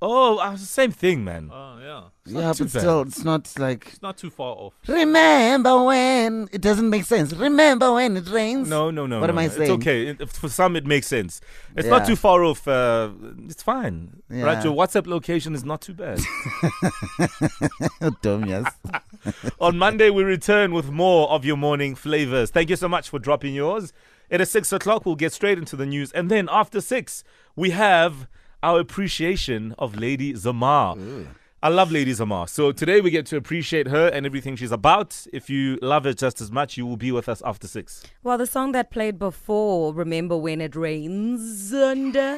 Oh, 0.06 0.38
uh, 0.38 0.58
same 0.58 0.92
thing, 0.92 1.24
man. 1.24 1.50
Oh 1.50 1.80
yeah, 1.82 2.02
Yeah, 2.26 2.54
but 2.58 2.70
still, 2.70 3.04
it's 3.04 3.24
not 3.24 3.50
like. 3.58 3.88
it's 3.88 4.02
not 4.02 4.18
too 4.18 4.30
far 4.30 4.54
off. 4.54 4.74
Remember 4.86 5.82
when 5.82 6.50
it 6.52 6.60
doesn't 6.60 6.90
make 6.90 7.06
sense. 7.06 7.32
Remember 7.32 7.94
when 7.94 8.18
it 8.18 8.30
rains. 8.30 8.68
No, 8.68 8.92
no, 8.92 9.06
no. 9.06 9.22
What 9.22 9.28
no, 9.28 9.32
am 9.32 9.40
I 9.40 9.48
no. 9.48 9.54
saying? 9.54 9.62
It's 9.62 9.72
okay. 9.82 10.08
It- 10.08 10.30
for 10.30 10.50
some, 10.50 10.76
it 10.76 10.86
makes 10.86 11.08
sense. 11.08 11.40
It's 11.78 11.88
not 11.88 12.06
too 12.06 12.18
far 12.18 12.44
off. 12.44 12.68
Uh, 12.68 13.12
it's 13.48 13.64
fine. 13.64 14.22
Right? 14.28 14.58
Yeah. 14.58 14.64
Your 14.66 14.76
WhatsApp 14.76 15.08
location 15.08 15.56
is 15.56 15.64
not 15.64 15.80
too 15.80 15.94
bad. 15.94 16.20
Dumb, 18.22 18.44
yes. 18.46 18.74
On 19.62 19.78
Monday, 19.78 20.10
we 20.10 20.26
return 20.26 20.74
with 20.74 20.92
more 20.92 21.30
of 21.30 21.46
your 21.46 21.56
morning 21.56 21.96
flavors. 21.96 22.50
Thank 22.50 22.70
you 22.70 22.76
so 22.76 22.90
much 22.90 23.08
for 23.08 23.20
dropping 23.20 23.56
yours. 23.56 23.94
It 24.30 24.42
is 24.42 24.50
six 24.50 24.72
o'clock. 24.72 25.06
We'll 25.06 25.16
get 25.16 25.34
straight 25.34 25.58
into 25.58 25.76
the 25.76 25.86
news. 25.86 26.12
And 26.12 26.30
then 26.30 26.50
after 26.52 26.82
six, 26.82 27.24
we 27.56 27.72
have 27.72 28.28
our 28.62 28.80
appreciation 28.80 29.76
of 29.78 29.96
Lady 29.96 30.34
Zamar. 30.34 31.28
I 31.62 31.70
love 31.70 31.92
Lady 31.92 32.12
Zamar. 32.12 32.50
So 32.50 32.72
today 32.74 33.00
we 33.00 33.10
get 33.10 33.26
to 33.28 33.38
appreciate 33.38 33.88
her 33.88 34.08
and 34.08 34.26
everything 34.26 34.56
she's 34.56 34.72
about. 34.72 35.26
If 35.32 35.50
you 35.50 35.78
love 35.82 36.04
her 36.04 36.14
just 36.14 36.42
as 36.42 36.52
much, 36.52 36.76
you 36.78 36.86
will 36.86 36.98
be 36.98 37.12
with 37.12 37.30
us 37.30 37.42
after 37.46 37.68
six. 37.68 38.04
Well, 38.22 38.38
the 38.38 38.48
song 38.48 38.74
that 38.74 38.92
played 38.92 39.18
before, 39.18 39.94
Remember 39.94 40.36
When 40.38 40.60
It 40.60 40.76
Rains, 40.76 41.72
and, 41.72 42.18
uh, 42.18 42.38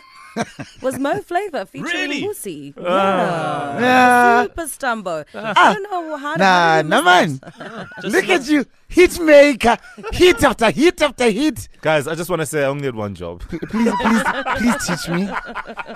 was 0.81 0.97
Mo 0.99 1.21
Flavor 1.21 1.65
featuring 1.65 1.93
Really? 1.93 2.21
Lucy. 2.27 2.73
Ah. 2.79 3.73
Yeah. 3.75 3.79
Yeah. 3.79 4.41
Super 4.43 4.63
Stumbo. 4.63 5.25
I 5.33 5.73
don't 5.73 5.83
know 5.83 6.17
how 6.17 6.35
Nah, 6.35 6.45
how 6.45 6.81
did 6.81 6.89
no 6.89 6.99
you 6.99 7.03
man. 7.05 7.39
Look 8.03 8.29
at 8.29 8.47
you, 8.47 8.65
hit 8.87 9.19
maker, 9.19 9.77
hit 10.11 10.43
after 10.43 10.69
hit 10.71 11.01
after 11.01 11.29
hit. 11.29 11.67
Guys, 11.81 12.07
I 12.07 12.15
just 12.15 12.29
want 12.29 12.41
to 12.41 12.45
say 12.45 12.61
I 12.63 12.65
only 12.67 12.85
had 12.85 12.95
one 12.95 13.15
job. 13.15 13.41
Please, 13.49 13.91
please, 14.01 14.23
please 14.57 14.87
teach 14.87 15.09
me, 15.09 15.29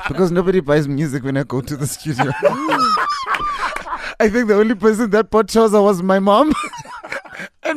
because 0.07 0.31
nobody 0.31 0.59
buys 0.59 0.87
music 0.87 1.23
when 1.23 1.37
I 1.37 1.43
go 1.43 1.61
to 1.61 1.75
the 1.75 1.87
studio. 1.87 2.31
I 4.21 4.27
think 4.29 4.47
the 4.49 4.55
only 4.55 4.75
person 4.75 5.09
that 5.11 5.29
bought 5.29 5.47
Choza 5.47 5.81
was 5.81 6.01
my 6.03 6.19
mom 6.19 6.47
and 6.47 6.55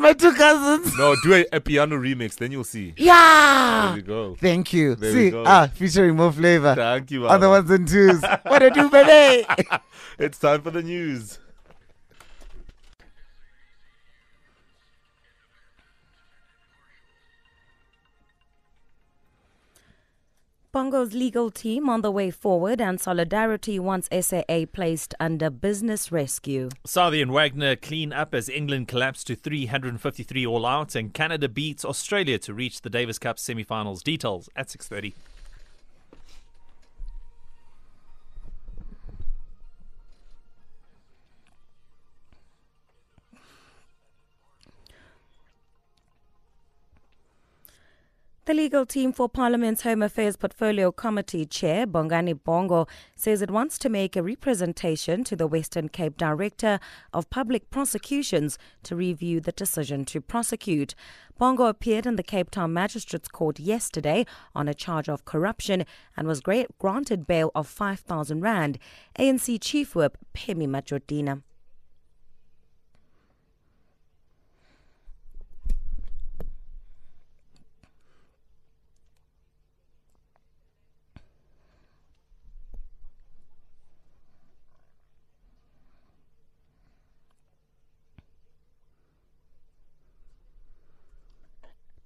my 0.02 0.12
two 0.12 0.32
cousins. 0.34 0.96
No, 0.98 1.14
do 1.22 1.34
a, 1.34 1.44
a 1.52 1.60
piano 1.60 1.96
remix, 1.96 2.34
then 2.36 2.52
you'll 2.52 2.64
see. 2.64 2.92
There 2.96 3.06
Yeah. 3.06 3.94
we 3.94 4.02
go. 4.02 4.36
Thank 4.40 4.72
you. 4.72 4.94
There 4.96 5.12
See, 5.12 5.30
go. 5.30 5.44
ah, 5.46 5.68
featuring 5.72 6.16
more 6.16 6.32
flavor. 6.32 6.74
Thank 6.74 7.10
you. 7.10 7.26
On 7.28 7.40
the 7.40 7.48
ones 7.48 7.70
and 7.70 7.86
twos. 7.88 8.20
What 8.44 8.58
do 8.60 8.70
do, 8.70 8.90
baby? 8.90 9.46
It's 10.18 10.38
time 10.38 10.62
for 10.62 10.70
the 10.70 10.82
news. 10.82 11.38
Bongo's 20.72 21.12
legal 21.12 21.50
team 21.50 21.90
on 21.90 22.00
the 22.00 22.10
way 22.10 22.30
forward 22.30 22.80
and 22.80 22.98
Solidarity 22.98 23.78
wants 23.78 24.08
SAA 24.10 24.64
placed 24.72 25.14
under 25.20 25.50
business 25.50 26.10
rescue. 26.10 26.70
Southee 26.86 27.20
and 27.20 27.30
Wagner 27.30 27.76
clean 27.76 28.10
up 28.10 28.34
as 28.34 28.48
England 28.48 28.88
collapsed 28.88 29.26
to 29.26 29.36
353 29.36 30.46
all 30.46 30.64
out 30.64 30.94
and 30.94 31.12
Canada 31.12 31.46
beats 31.46 31.84
Australia 31.84 32.38
to 32.38 32.54
reach 32.54 32.80
the 32.80 32.88
Davis 32.88 33.18
Cup 33.18 33.38
semi-finals. 33.38 34.02
Details 34.02 34.48
at 34.56 34.70
6:30. 34.70 35.12
The 48.52 48.56
legal 48.56 48.84
team 48.84 49.14
for 49.14 49.30
Parliament's 49.30 49.80
Home 49.80 50.02
Affairs 50.02 50.36
Portfolio 50.36 50.92
Committee 50.92 51.46
Chair, 51.46 51.86
Bongani 51.86 52.38
Bongo, 52.44 52.86
says 53.16 53.40
it 53.40 53.50
wants 53.50 53.78
to 53.78 53.88
make 53.88 54.14
a 54.14 54.22
representation 54.22 55.24
to 55.24 55.34
the 55.34 55.46
Western 55.46 55.88
Cape 55.88 56.18
Director 56.18 56.78
of 57.14 57.30
Public 57.30 57.70
Prosecutions 57.70 58.58
to 58.82 58.94
review 58.94 59.40
the 59.40 59.52
decision 59.52 60.04
to 60.04 60.20
prosecute. 60.20 60.94
Bongo 61.38 61.64
appeared 61.64 62.04
in 62.04 62.16
the 62.16 62.22
Cape 62.22 62.50
Town 62.50 62.74
Magistrates 62.74 63.28
Court 63.28 63.58
yesterday 63.58 64.26
on 64.54 64.68
a 64.68 64.74
charge 64.74 65.08
of 65.08 65.24
corruption 65.24 65.86
and 66.14 66.28
was 66.28 66.42
granted 66.42 67.26
bail 67.26 67.52
of 67.54 67.66
5,000 67.66 68.42
Rand. 68.42 68.78
ANC 69.18 69.62
Chief 69.62 69.94
Whip 69.94 70.18
Pemmy 70.34 70.66
Majodina. 70.66 71.40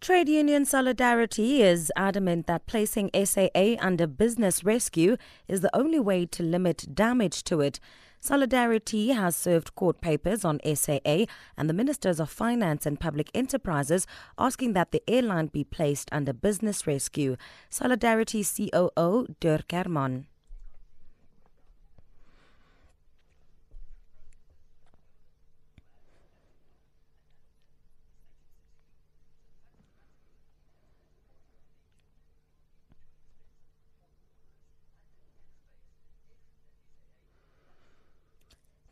Trade 0.06 0.28
Union 0.28 0.64
Solidarity 0.64 1.62
is 1.62 1.90
adamant 1.96 2.46
that 2.46 2.66
placing 2.66 3.10
SAA 3.12 3.75
under 3.80 4.06
business 4.06 4.62
rescue 4.62 5.16
is 5.48 5.62
the 5.62 5.76
only 5.76 5.98
way 5.98 6.26
to 6.26 6.44
limit 6.44 6.94
damage 6.94 7.42
to 7.42 7.60
it. 7.60 7.80
Solidarity 8.20 9.08
has 9.08 9.34
served 9.34 9.75
court 9.75 10.00
papers 10.00 10.44
on 10.44 10.60
SAA 10.64 11.25
and 11.56 11.68
the 11.68 11.75
Ministers 11.75 12.20
of 12.20 12.30
Finance 12.30 12.86
and 12.86 13.00
Public 13.00 13.32
Enterprises 13.34 14.06
asking 14.38 14.75
that 14.75 14.92
the 14.92 15.02
airline 15.08 15.46
be 15.46 15.64
placed 15.64 16.08
under 16.12 16.32
business 16.32 16.86
rescue. 16.86 17.36
Solidarity 17.68 18.44
COO 18.44 19.26
Dirk 19.40 19.72
Hermann. 19.72 20.28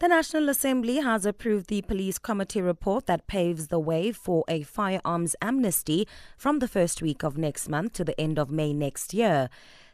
The 0.00 0.08
National 0.08 0.48
Assembly 0.48 0.96
has 0.96 1.24
approved 1.24 1.68
the 1.68 1.80
police 1.82 2.18
committee 2.18 2.60
report 2.60 3.06
that 3.06 3.28
paves 3.28 3.68
the 3.68 3.78
way 3.78 4.10
for 4.10 4.44
a 4.48 4.62
firearms 4.62 5.36
amnesty 5.40 6.08
from 6.36 6.58
the 6.58 6.66
first 6.66 7.00
week 7.00 7.22
of 7.22 7.38
next 7.38 7.68
month 7.68 7.92
to 7.94 8.04
the 8.04 8.20
end 8.20 8.36
of 8.36 8.50
May 8.50 8.72
next 8.72 9.14
year. 9.14 9.48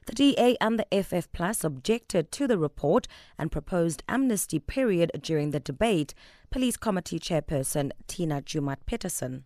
The 0.07 0.15
DA 0.15 0.57
and 0.59 0.79
the 0.81 1.03
FF 1.03 1.31
Plus 1.33 1.63
objected 1.63 2.33
to 2.33 2.49
the 2.49 2.57
report 2.57 3.09
and 3.39 3.53
proposed 3.53 4.03
amnesty 4.09 4.59
period 4.59 5.11
during 5.21 5.51
the 5.51 5.61
debate. 5.61 6.15
Police 6.51 6.79
Committee 6.79 7.21
Chairperson 7.21 7.91
Tina 8.07 8.41
Joemat-Pettersson. 8.41 9.43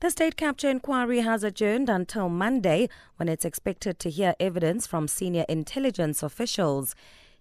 The 0.00 0.10
state 0.10 0.36
capture 0.36 0.70
inquiry 0.70 1.22
has 1.22 1.42
adjourned 1.42 1.88
until 1.88 2.28
Monday 2.28 2.88
when 3.16 3.28
it's 3.28 3.44
expected 3.44 3.98
to 3.98 4.10
hear 4.10 4.36
evidence 4.38 4.86
from 4.86 5.08
senior 5.08 5.44
intelligence 5.48 6.22
officials. 6.22 6.94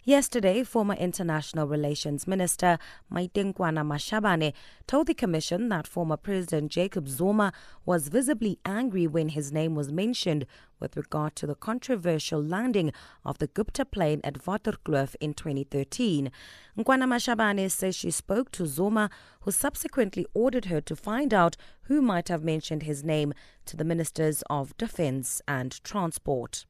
Yesterday, 0.08 0.64
former 0.64 0.94
International 0.94 1.68
Relations 1.68 2.28
Minister 2.28 2.80
Maite 3.12 3.54
Nkoana-Mashabane 3.54 4.54
told 4.88 5.08
the 5.08 5.14
Commission 5.14 5.68
that 5.68 5.86
former 5.86 6.16
President 6.16 6.72
Jacob 6.72 7.10
Zuma 7.10 7.52
was 7.86 8.08
visibly 8.08 8.58
angry 8.64 9.06
when 9.06 9.28
his 9.28 9.52
name 9.52 9.76
was 9.76 9.92
mentioned 9.92 10.46
with 10.80 10.96
regard 10.96 11.36
to 11.36 11.46
the 11.46 11.56
controversial 11.56 12.42
landing 12.42 12.94
of 13.26 13.40
the 13.40 13.48
Gupta 13.48 13.84
plane 13.84 14.22
at 14.24 14.46
Waterkloof 14.46 15.14
in 15.20 15.34
2013. 15.34 16.32
Nkoana-Mashabane 16.78 17.70
says 17.70 17.94
she 17.94 18.10
spoke 18.10 18.50
to 18.52 18.66
Zuma, 18.66 19.10
who 19.42 19.52
subsequently 19.52 20.26
ordered 20.34 20.66
her 20.72 20.80
to 20.80 20.96
find 20.96 21.34
out 21.34 21.58
who 21.88 22.02
might 22.02 22.30
have 22.30 22.46
mentioned 22.46 22.84
his 22.84 23.04
name 23.04 23.34
to 23.66 23.76
the 23.76 23.84
Ministers 23.84 24.42
of 24.50 24.78
Defence 24.78 25.42
and 25.50 25.84
Transport. 25.84 26.66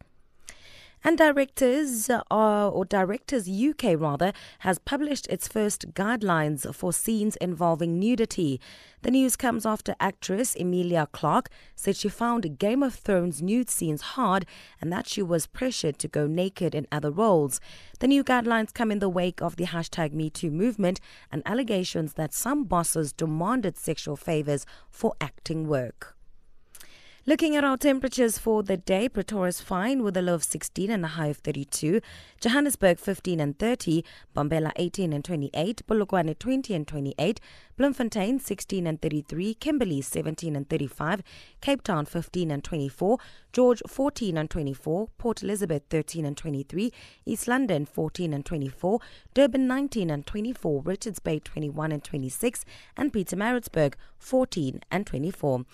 And 1.03 1.17
Directors, 1.17 2.09
uh, 2.09 2.21
or 2.29 2.83
Directors 2.83 3.47
UK 3.47 3.95
rather, 3.97 4.33
has 4.59 4.79
published 4.79 5.27
its 5.27 5.47
first 5.47 5.93
guidelines 5.93 6.73
for 6.73 6.91
scenes 6.91 7.35
involving 7.37 7.99
nudity. 7.99 8.59
The 9.03 9.11
news 9.11 9.35
comes 9.35 9.65
after 9.65 9.95
actress 9.99 10.55
Emilia 10.55 11.07
Clarke 11.11 11.49
said 11.75 11.95
she 11.95 12.09
found 12.09 12.57
Game 12.57 12.81
of 12.81 12.95
Thrones 12.95 13.41
nude 13.41 13.69
scenes 13.69 14.01
hard 14.01 14.45
and 14.81 14.91
that 14.91 15.07
she 15.07 15.21
was 15.21 15.45
pressured 15.45 15.99
to 15.99 16.07
go 16.07 16.25
naked 16.25 16.73
in 16.73 16.87
other 16.91 17.11
roles. 17.11 17.61
The 17.99 18.07
new 18.07 18.23
guidelines 18.23 18.73
come 18.73 18.91
in 18.91 18.99
the 18.99 19.07
wake 19.07 19.41
of 19.41 19.55
the 19.55 19.65
hashtag 19.65 20.13
MeToo 20.13 20.51
movement 20.51 20.99
and 21.31 21.43
allegations 21.45 22.13
that 22.13 22.33
some 22.33 22.63
bosses 22.63 23.13
demanded 23.13 23.77
sexual 23.77 24.17
favors 24.17 24.65
for 24.89 25.13
acting 25.21 25.67
work. 25.67 26.16
Looking 27.29 27.57
at 27.57 27.65
our 27.65 27.75
temperatures 27.75 28.37
for 28.37 28.63
the 28.63 28.77
day, 28.77 29.09
Pretoria 29.09 29.49
is 29.49 29.59
fine 29.59 30.01
with 30.01 30.15
a 30.15 30.21
low 30.21 30.35
of 30.35 30.45
16 30.45 30.89
and 30.89 31.03
a 31.03 31.09
high 31.09 31.27
of 31.27 31.39
32. 31.39 31.99
Johannesburg 32.39 32.99
15 32.99 33.41
and 33.41 33.59
30, 33.59 34.05
Mbombela 34.33 34.71
18 34.77 35.11
and 35.11 35.25
28, 35.25 35.81
Polokwane 35.85 36.39
20 36.39 36.73
and 36.73 36.87
28, 36.87 37.41
Bloemfontein 37.75 38.39
16 38.39 38.87
and 38.87 39.01
33, 39.01 39.55
Kimberley 39.55 40.01
17 40.01 40.55
and 40.55 40.69
35, 40.69 41.21
Cape 41.59 41.83
Town 41.83 42.05
15 42.05 42.49
and 42.49 42.63
24, 42.63 43.17
George 43.51 43.81
14 43.85 44.37
and 44.37 44.49
24, 44.49 45.09
Port 45.17 45.43
Elizabeth 45.43 45.83
13 45.89 46.23
and 46.23 46.37
23, 46.37 46.93
East 47.25 47.45
London 47.49 47.85
14 47.85 48.33
and 48.33 48.45
24, 48.45 49.01
Durban 49.33 49.67
19 49.67 50.09
and 50.09 50.25
24, 50.25 50.81
Richards 50.83 51.19
Bay 51.19 51.39
21 51.39 51.91
and 51.91 52.03
26, 52.05 52.63
and 52.95 53.11
Pietermaritzburg 53.11 53.95
14 54.17 54.79
and 54.89 55.05
24. 55.05 55.65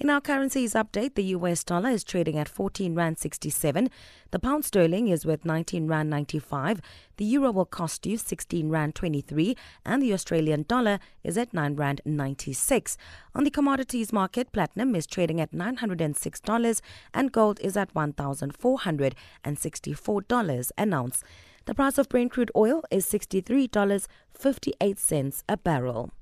In 0.00 0.10
our 0.10 0.20
currencies 0.20 0.74
update, 0.74 1.16
the 1.16 1.24
US 1.34 1.64
dollar 1.64 1.90
is 1.90 2.04
trading 2.04 2.38
at 2.38 2.48
14 2.48 2.94
Rand 2.94 3.18
67. 3.18 3.90
The 4.30 4.38
pound 4.38 4.64
sterling 4.64 5.08
is 5.08 5.26
worth 5.26 5.44
19 5.44 5.88
Rand 5.88 6.08
95. 6.08 6.80
The 7.16 7.24
euro 7.24 7.50
will 7.50 7.64
cost 7.64 8.06
you 8.06 8.16
16 8.16 8.68
Rand 8.68 8.94
23. 8.94 9.56
And 9.84 10.00
the 10.00 10.12
Australian 10.12 10.66
dollar 10.68 11.00
is 11.24 11.36
at 11.36 11.52
9 11.52 11.74
Rand 11.74 12.00
96. 12.04 12.96
On 13.34 13.42
the 13.42 13.50
commodities 13.50 14.12
market, 14.12 14.52
platinum 14.52 14.94
is 14.94 15.04
trading 15.04 15.40
at 15.40 15.50
$906 15.50 16.80
and 17.12 17.32
gold 17.32 17.58
is 17.60 17.76
at 17.76 17.92
$1,464 17.92 20.70
an 20.78 20.92
ounce. 20.92 21.24
The 21.64 21.74
price 21.74 21.98
of 21.98 22.08
Brent 22.08 22.30
crude 22.30 22.52
oil 22.54 22.84
is 22.92 23.04
$63.58 23.04 25.42
a 25.48 25.56
barrel. 25.56 26.12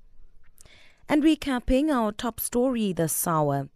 And 1.09 1.23
recapping 1.23 1.89
our 1.89 2.11
top 2.11 2.41
story 2.41 2.93
this 2.93 3.29
hour. 3.29 3.69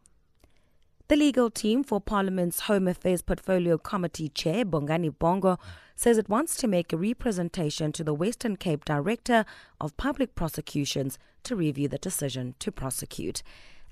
The 1.06 1.14
legal 1.14 1.48
team 1.48 1.84
for 1.84 2.00
Parliament's 2.00 2.60
Home 2.62 2.88
Affairs 2.88 3.22
Portfolio 3.22 3.78
Committee 3.78 4.30
Chair, 4.30 4.64
Bongani 4.64 5.16
Bongo, 5.16 5.56
says 5.94 6.18
it 6.18 6.28
wants 6.28 6.56
to 6.56 6.66
make 6.66 6.92
a 6.92 6.96
representation 6.96 7.92
to 7.92 8.02
the 8.02 8.14
Western 8.14 8.56
Cape 8.56 8.84
Director 8.84 9.44
of 9.80 9.96
Public 9.96 10.34
Prosecutions 10.34 11.20
to 11.44 11.54
review 11.54 11.86
the 11.86 11.98
decision 11.98 12.56
to 12.58 12.72
prosecute. 12.72 13.44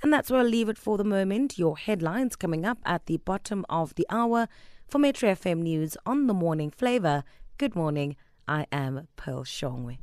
And 0.02 0.12
that's 0.12 0.32
where 0.32 0.40
I'll 0.40 0.46
leave 0.46 0.68
it 0.68 0.78
for 0.78 0.98
the 0.98 1.04
moment. 1.04 1.58
Your 1.58 1.78
headlines 1.78 2.34
coming 2.34 2.64
up 2.64 2.78
at 2.84 3.06
the 3.06 3.18
bottom 3.18 3.64
of 3.68 3.94
the 3.94 4.06
hour. 4.10 4.48
For 4.88 4.98
Metro 4.98 5.30
FM 5.30 5.58
News 5.58 5.96
on 6.04 6.26
the 6.26 6.34
Morning 6.34 6.72
Flavour, 6.72 7.22
good 7.56 7.76
morning. 7.76 8.16
I 8.48 8.66
am 8.72 9.06
Pearl 9.16 9.44
Shongwe. 9.44 9.98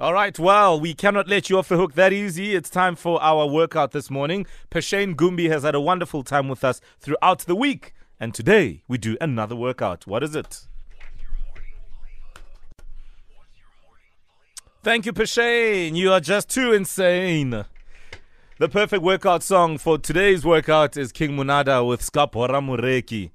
All 0.00 0.12
right, 0.12 0.38
well, 0.38 0.78
we 0.78 0.94
cannot 0.94 1.26
let 1.26 1.50
you 1.50 1.58
off 1.58 1.70
the 1.70 1.76
hook 1.76 1.94
that 1.94 2.12
easy. 2.12 2.54
It's 2.54 2.70
time 2.70 2.94
for 2.94 3.20
our 3.20 3.48
workout 3.48 3.90
this 3.90 4.08
morning. 4.10 4.46
Pashane 4.70 5.16
Gumbi 5.16 5.50
has 5.50 5.64
had 5.64 5.74
a 5.74 5.80
wonderful 5.80 6.22
time 6.22 6.46
with 6.46 6.62
us 6.62 6.80
throughout 7.00 7.40
the 7.40 7.56
week. 7.56 7.94
And 8.20 8.32
today 8.32 8.84
we 8.86 8.96
do 8.96 9.16
another 9.20 9.56
workout. 9.56 10.06
What 10.06 10.22
is 10.22 10.36
it? 10.36 10.68
Thank 14.84 15.04
you, 15.04 15.12
Pashane. 15.12 15.96
You 15.96 16.12
are 16.12 16.20
just 16.20 16.48
too 16.48 16.72
insane. 16.72 17.64
The 18.58 18.68
perfect 18.68 19.02
workout 19.02 19.42
song 19.42 19.78
for 19.78 19.98
today's 19.98 20.44
workout 20.44 20.96
is 20.96 21.10
King 21.10 21.32
Monada 21.32 21.84
with 21.84 22.02
Skapora 22.02 22.62
Mureki. 22.62 23.32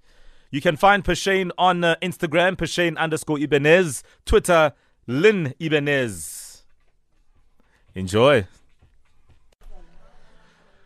You 0.49 0.61
can 0.61 0.77
find 0.77 1.03
Pashane 1.03 1.51
on 1.57 1.83
uh, 1.83 1.97
Instagram, 2.01 2.55
Pashane 2.55 2.97
underscore 2.97 3.39
Ibanez, 3.39 4.01
Twitter, 4.25 4.71
Lynn 5.07 5.53
Ibanez. 5.59 6.42
Enjoy. 7.95 8.47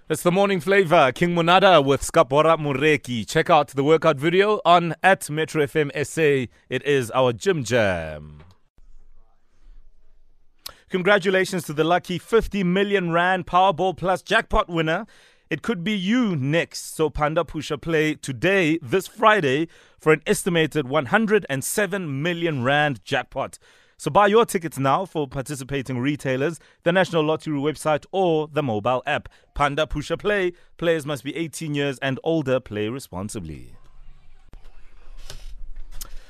It's 0.10 0.24
the 0.24 0.32
morning 0.32 0.60
flavor, 0.60 1.12
King 1.14 1.36
Monada 1.36 1.84
with 1.84 2.02
Skapora 2.02 2.58
Mureki. 2.58 3.26
Check 3.28 3.50
out 3.50 3.70
the 3.70 3.84
workout 3.84 4.18
video 4.18 4.60
on 4.66 4.94
at 5.02 5.30
Metro 5.30 5.66
FM 5.66 5.90
SA. 6.06 6.52
It 6.70 6.86
is 6.86 7.10
our 7.12 7.32
gym 7.32 7.64
jam. 7.64 8.40
Congratulations 10.90 11.64
to 11.66 11.74
the 11.74 11.86
lucky 11.86 12.18
50 12.18 12.64
million 12.64 13.12
Rand 13.12 13.46
Powerball 13.46 13.96
Plus 13.96 14.22
jackpot 14.22 14.70
winner. 14.70 15.06
It 15.50 15.62
could 15.62 15.84
be 15.86 15.94
you 15.94 16.36
next. 16.36 16.96
So 16.96 17.10
Panda 17.10 17.46
Pusha 17.46 17.80
play 17.82 18.16
today, 18.16 18.80
this 18.82 19.08
Friday, 19.08 19.70
for 19.98 20.12
an 20.12 20.22
estimated 20.28 20.90
107 20.90 22.22
million 22.22 22.64
Rand 22.64 23.04
jackpot. 23.06 23.60
So 24.00 24.12
buy 24.12 24.28
your 24.28 24.46
tickets 24.46 24.78
now 24.78 25.06
for 25.06 25.28
participating 25.28 25.98
retailers, 25.98 26.60
the 26.84 26.92
National 26.92 27.24
Lottery 27.24 27.58
website, 27.58 28.06
or 28.12 28.48
the 28.48 28.62
mobile 28.62 29.02
app. 29.08 29.28
Panda 29.56 29.88
Pusha 29.88 30.20
Play. 30.20 30.54
Players 30.78 31.04
must 31.04 31.24
be 31.24 31.36
18 31.36 31.74
years 31.74 31.98
and 31.98 32.20
older. 32.24 32.60
Play 32.60 32.90
responsibly. 32.90 33.74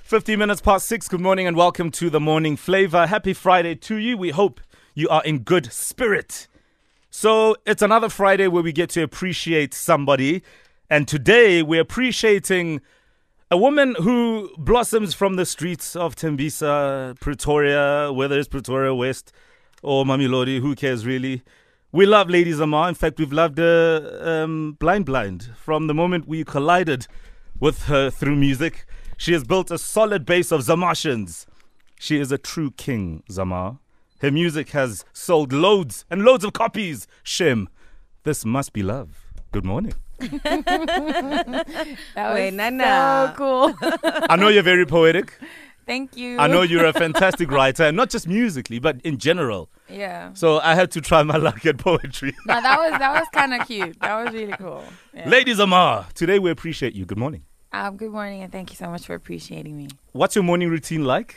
50 0.04 0.38
minutes 0.38 0.62
past 0.62 0.88
six. 0.88 1.10
Good 1.10 1.20
morning 1.20 1.46
and 1.46 1.58
welcome 1.58 1.92
to 1.92 2.10
the 2.10 2.22
morning 2.22 2.56
flavor. 2.56 3.06
Happy 3.06 3.34
Friday 3.34 3.76
to 3.76 3.98
you. 3.98 4.18
We 4.18 4.30
hope 4.30 4.62
you 4.94 5.10
are 5.10 5.22
in 5.26 5.40
good 5.40 5.74
spirit. 5.74 6.48
So 7.10 7.58
it's 7.66 7.82
another 7.82 8.08
Friday 8.08 8.48
where 8.48 8.64
we 8.64 8.72
get 8.72 8.92
to 8.92 9.04
appreciate 9.04 9.74
somebody. 9.74 10.42
And 10.90 11.06
today 11.06 11.62
we're 11.62 11.82
appreciating 11.82 12.80
a 13.50 13.58
woman 13.58 13.96
who 13.96 14.50
blossoms 14.58 15.14
from 15.14 15.36
the 15.36 15.46
streets 15.46 15.96
of 15.96 16.16
Tembisa, 16.16 17.18
Pretoria, 17.20 18.12
whether 18.12 18.38
it's 18.38 18.50
Pretoria 18.50 18.94
West 18.94 19.32
or 19.82 20.04
Mamelodi, 20.04 20.60
who 20.60 20.76
cares 20.76 21.06
really? 21.06 21.44
We 21.94 22.06
love 22.06 22.30
Lady 22.30 22.52
Zamar. 22.52 22.90
In 22.90 22.96
fact, 22.96 23.20
we've 23.20 23.32
loved 23.32 23.58
her 23.58 24.20
um, 24.22 24.76
blind 24.80 25.06
blind 25.06 25.52
from 25.56 25.88
the 25.88 25.94
moment 25.94 26.28
we 26.28 26.44
collided 26.44 27.08
with 27.58 27.84
her 27.84 28.10
through 28.10 28.36
music. 28.36 28.86
She 29.16 29.32
has 29.32 29.46
built 29.46 29.72
a 29.72 29.78
solid 29.78 30.26
base 30.26 30.52
of 30.52 30.62
Zamartians. 30.62 31.46
She 32.00 32.20
is 32.20 32.34
a 32.34 32.38
true 32.38 32.72
king, 32.72 33.24
Zamar. 33.30 33.80
Her 34.20 34.32
music 34.32 34.72
has 34.72 35.06
sold 35.14 35.54
loads 35.54 36.04
and 36.12 36.24
loads 36.24 36.44
of 36.44 36.52
copies. 36.52 37.08
Shem, 37.24 37.70
this 38.24 38.44
must 38.44 38.74
be 38.74 38.84
love. 38.84 39.26
Good 39.54 39.64
morning. 39.66 39.94
That 42.16 42.34
was 42.34 42.54
Nana. 42.54 43.34
so 43.36 43.38
cool. 43.38 43.76
I 44.30 44.36
know 44.36 44.48
you're 44.50 44.64
very 44.64 44.86
poetic. 44.86 45.38
Thank 45.86 46.18
you. 46.18 46.38
I 46.38 46.48
know 46.48 46.64
you're 46.64 46.86
a 46.86 46.92
fantastic 46.92 47.50
writer, 47.50 47.84
and 47.84 47.96
not 47.96 48.10
just 48.10 48.28
musically, 48.28 48.80
but 48.80 49.00
in 49.04 49.18
general. 49.20 49.70
Yeah. 49.90 50.34
So 50.34 50.60
I 50.60 50.76
had 50.76 50.92
to 50.92 51.02
try 51.02 51.24
my 51.24 51.38
luck 51.38 51.66
at 51.66 51.78
poetry. 51.78 52.36
No, 52.46 52.60
that 52.62 52.78
was 52.78 53.00
that 53.00 53.14
was 53.14 53.28
kind 53.32 53.54
of 53.54 53.66
cute. 53.66 53.98
That 54.02 54.24
was 54.26 54.34
really 54.34 54.52
cool. 54.58 54.84
Yeah. 55.14 55.30
Lady 55.30 55.54
Zamar, 55.54 56.12
today 56.14 56.40
we 56.40 56.52
appreciate 56.52 56.94
you. 56.94 57.06
Good 57.06 57.18
morning. 57.18 57.44
Um, 57.72 57.96
good 57.96 58.12
morning 58.12 58.42
and 58.44 58.52
thank 58.52 58.70
you 58.70 58.76
so 58.76 58.90
much 58.90 59.06
for 59.06 59.14
appreciating 59.14 59.78
me. 59.78 59.88
What's 60.14 60.36
your 60.36 60.44
morning 60.44 60.70
routine 60.70 61.04
like? 61.06 61.36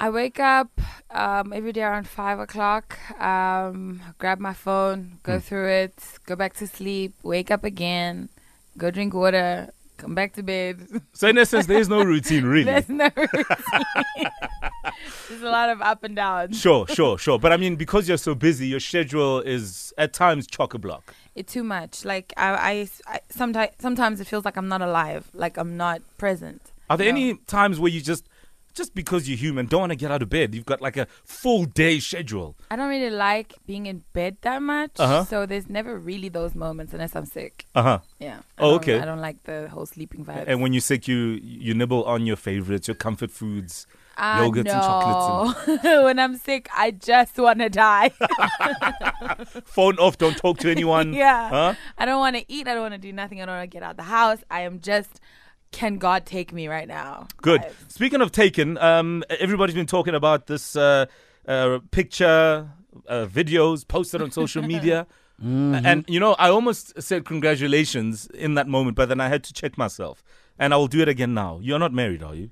I 0.00 0.08
wake 0.08 0.40
up 0.40 0.70
um, 1.10 1.52
every 1.52 1.72
day 1.72 1.82
around 1.82 2.08
five 2.08 2.38
o'clock. 2.38 2.98
Um, 3.20 4.00
grab 4.18 4.38
my 4.40 4.54
phone, 4.54 5.18
go 5.22 5.34
Hmm. 5.34 5.40
through 5.40 5.68
it, 5.68 5.94
go 6.26 6.36
back 6.36 6.54
to 6.54 6.66
sleep, 6.66 7.14
wake 7.22 7.50
up 7.50 7.64
again, 7.64 8.30
go 8.78 8.90
drink 8.90 9.12
water, 9.12 9.70
come 9.98 10.14
back 10.14 10.32
to 10.34 10.42
bed. 10.42 10.86
So 11.12 11.28
in 11.28 11.36
essence, 11.36 11.66
there 11.66 11.78
is 11.78 11.88
no 11.90 12.02
routine 12.02 12.44
really. 12.44 12.64
There's 12.72 12.88
no 12.88 13.10
routine. 13.14 13.44
There's 15.28 15.42
a 15.42 15.50
lot 15.50 15.68
of 15.68 15.80
up 15.82 16.02
and 16.02 16.16
down. 16.16 16.52
Sure, 16.52 16.86
sure, 16.88 17.18
sure. 17.18 17.38
But 17.38 17.52
I 17.52 17.56
mean, 17.58 17.76
because 17.76 18.08
you're 18.08 18.16
so 18.16 18.34
busy, 18.34 18.66
your 18.68 18.80
schedule 18.80 19.40
is 19.40 19.92
at 19.98 20.12
times 20.14 20.46
chock 20.46 20.72
a 20.74 20.78
block. 20.78 21.14
It's 21.34 21.52
too 21.52 21.62
much. 21.62 22.04
Like 22.06 22.32
I, 22.38 22.48
I, 22.72 22.88
I 23.14 23.20
sometimes 23.28 23.70
sometimes 23.78 24.20
it 24.20 24.26
feels 24.26 24.44
like 24.46 24.56
I'm 24.56 24.68
not 24.68 24.80
alive, 24.82 25.28
like 25.34 25.58
I'm 25.58 25.76
not 25.76 26.00
present. 26.16 26.72
Are 26.88 26.96
there 26.96 27.12
No. 27.12 27.18
any 27.18 27.34
times 27.46 27.78
where 27.78 27.90
you 27.92 28.00
just, 28.00 28.24
just 28.74 28.94
because 28.94 29.28
you're 29.28 29.38
human, 29.38 29.66
don't 29.66 29.80
want 29.80 29.90
to 29.90 29.96
get 29.96 30.10
out 30.10 30.22
of 30.22 30.28
bed? 30.30 30.54
You've 30.54 30.66
got 30.66 30.80
like 30.80 30.96
a 30.96 31.06
full 31.24 31.64
day 31.64 31.98
schedule. 32.00 32.56
I 32.70 32.76
don't 32.76 32.88
really 32.88 33.10
like 33.10 33.54
being 33.66 33.86
in 33.86 34.04
bed 34.12 34.36
that 34.42 34.62
much. 34.62 34.92
Uh-huh. 34.98 35.24
So 35.24 35.46
there's 35.46 35.68
never 35.68 35.98
really 35.98 36.28
those 36.28 36.54
moments 36.54 36.92
unless 36.92 37.14
I'm 37.16 37.26
sick. 37.26 37.66
Uh 37.74 37.82
huh. 37.82 37.98
Yeah. 38.18 38.40
I 38.58 38.62
Oh, 38.62 38.74
okay. 38.76 38.98
I 39.00 39.04
don't 39.04 39.20
like 39.20 39.42
the 39.44 39.68
whole 39.68 39.86
sleeping 39.86 40.24
vibe. 40.24 40.44
And 40.46 40.60
when 40.62 40.72
you're 40.72 40.80
sick, 40.80 41.08
you 41.08 41.40
you 41.42 41.74
nibble 41.74 42.04
on 42.04 42.26
your 42.26 42.36
favorites, 42.36 42.88
your 42.88 42.94
comfort 42.94 43.30
foods. 43.30 43.86
Ah, 44.22 44.40
yogurts 44.42 44.58
and 44.58 44.68
chocolates 44.68 45.84
no. 45.84 46.04
when 46.04 46.18
I'm 46.18 46.36
sick, 46.36 46.68
I 46.76 46.90
just 46.90 47.38
want 47.38 47.60
to 47.60 47.70
die. 47.70 48.10
Phone 49.64 49.96
off, 49.98 50.18
don't 50.18 50.36
talk 50.36 50.58
to 50.58 50.70
anyone. 50.70 51.12
yeah. 51.24 51.48
Huh? 51.48 51.74
I 51.96 52.04
don't 52.04 52.18
want 52.18 52.36
to 52.36 52.44
eat. 52.52 52.68
I 52.68 52.74
don't 52.74 52.82
want 52.82 52.94
to 52.94 52.98
do 52.98 53.12
nothing. 53.12 53.40
I 53.40 53.46
don't 53.46 53.56
want 53.56 53.70
to 53.70 53.74
get 53.74 53.82
out 53.82 53.92
of 53.92 53.96
the 53.96 54.02
house. 54.02 54.38
I 54.50 54.62
am 54.62 54.80
just, 54.80 55.20
can 55.72 55.98
God 55.98 56.26
take 56.26 56.52
me 56.52 56.68
right 56.68 56.88
now? 56.88 57.28
Good. 57.42 57.62
vibes. 57.62 57.92
Speaking 57.92 58.20
of 58.20 58.32
taken, 58.32 58.78
um, 58.78 59.24
everybody's 59.28 59.74
been 59.74 59.86
talking 59.86 60.14
about 60.14 60.46
this 60.46 60.76
uh, 60.76 61.06
uh, 61.46 61.78
picture, 61.90 62.70
uh, 63.08 63.26
videos 63.26 63.86
posted 63.86 64.22
on 64.22 64.30
social 64.30 64.62
media. 64.62 65.06
And, 65.42 66.04
you 66.06 66.20
know, 66.20 66.34
I 66.34 66.50
almost 66.50 67.00
said 67.00 67.24
congratulations 67.24 68.26
in 68.26 68.56
that 68.56 68.68
moment, 68.68 68.94
but 68.94 69.08
then 69.08 69.22
I 69.22 69.28
had 69.28 69.42
to 69.44 69.54
check 69.54 69.78
myself. 69.78 70.22
And 70.58 70.74
I 70.74 70.76
will 70.76 70.86
do 70.86 71.00
it 71.00 71.08
again 71.08 71.32
now. 71.32 71.60
You're 71.62 71.78
not 71.78 71.94
married, 71.94 72.22
are 72.22 72.34
you? 72.34 72.50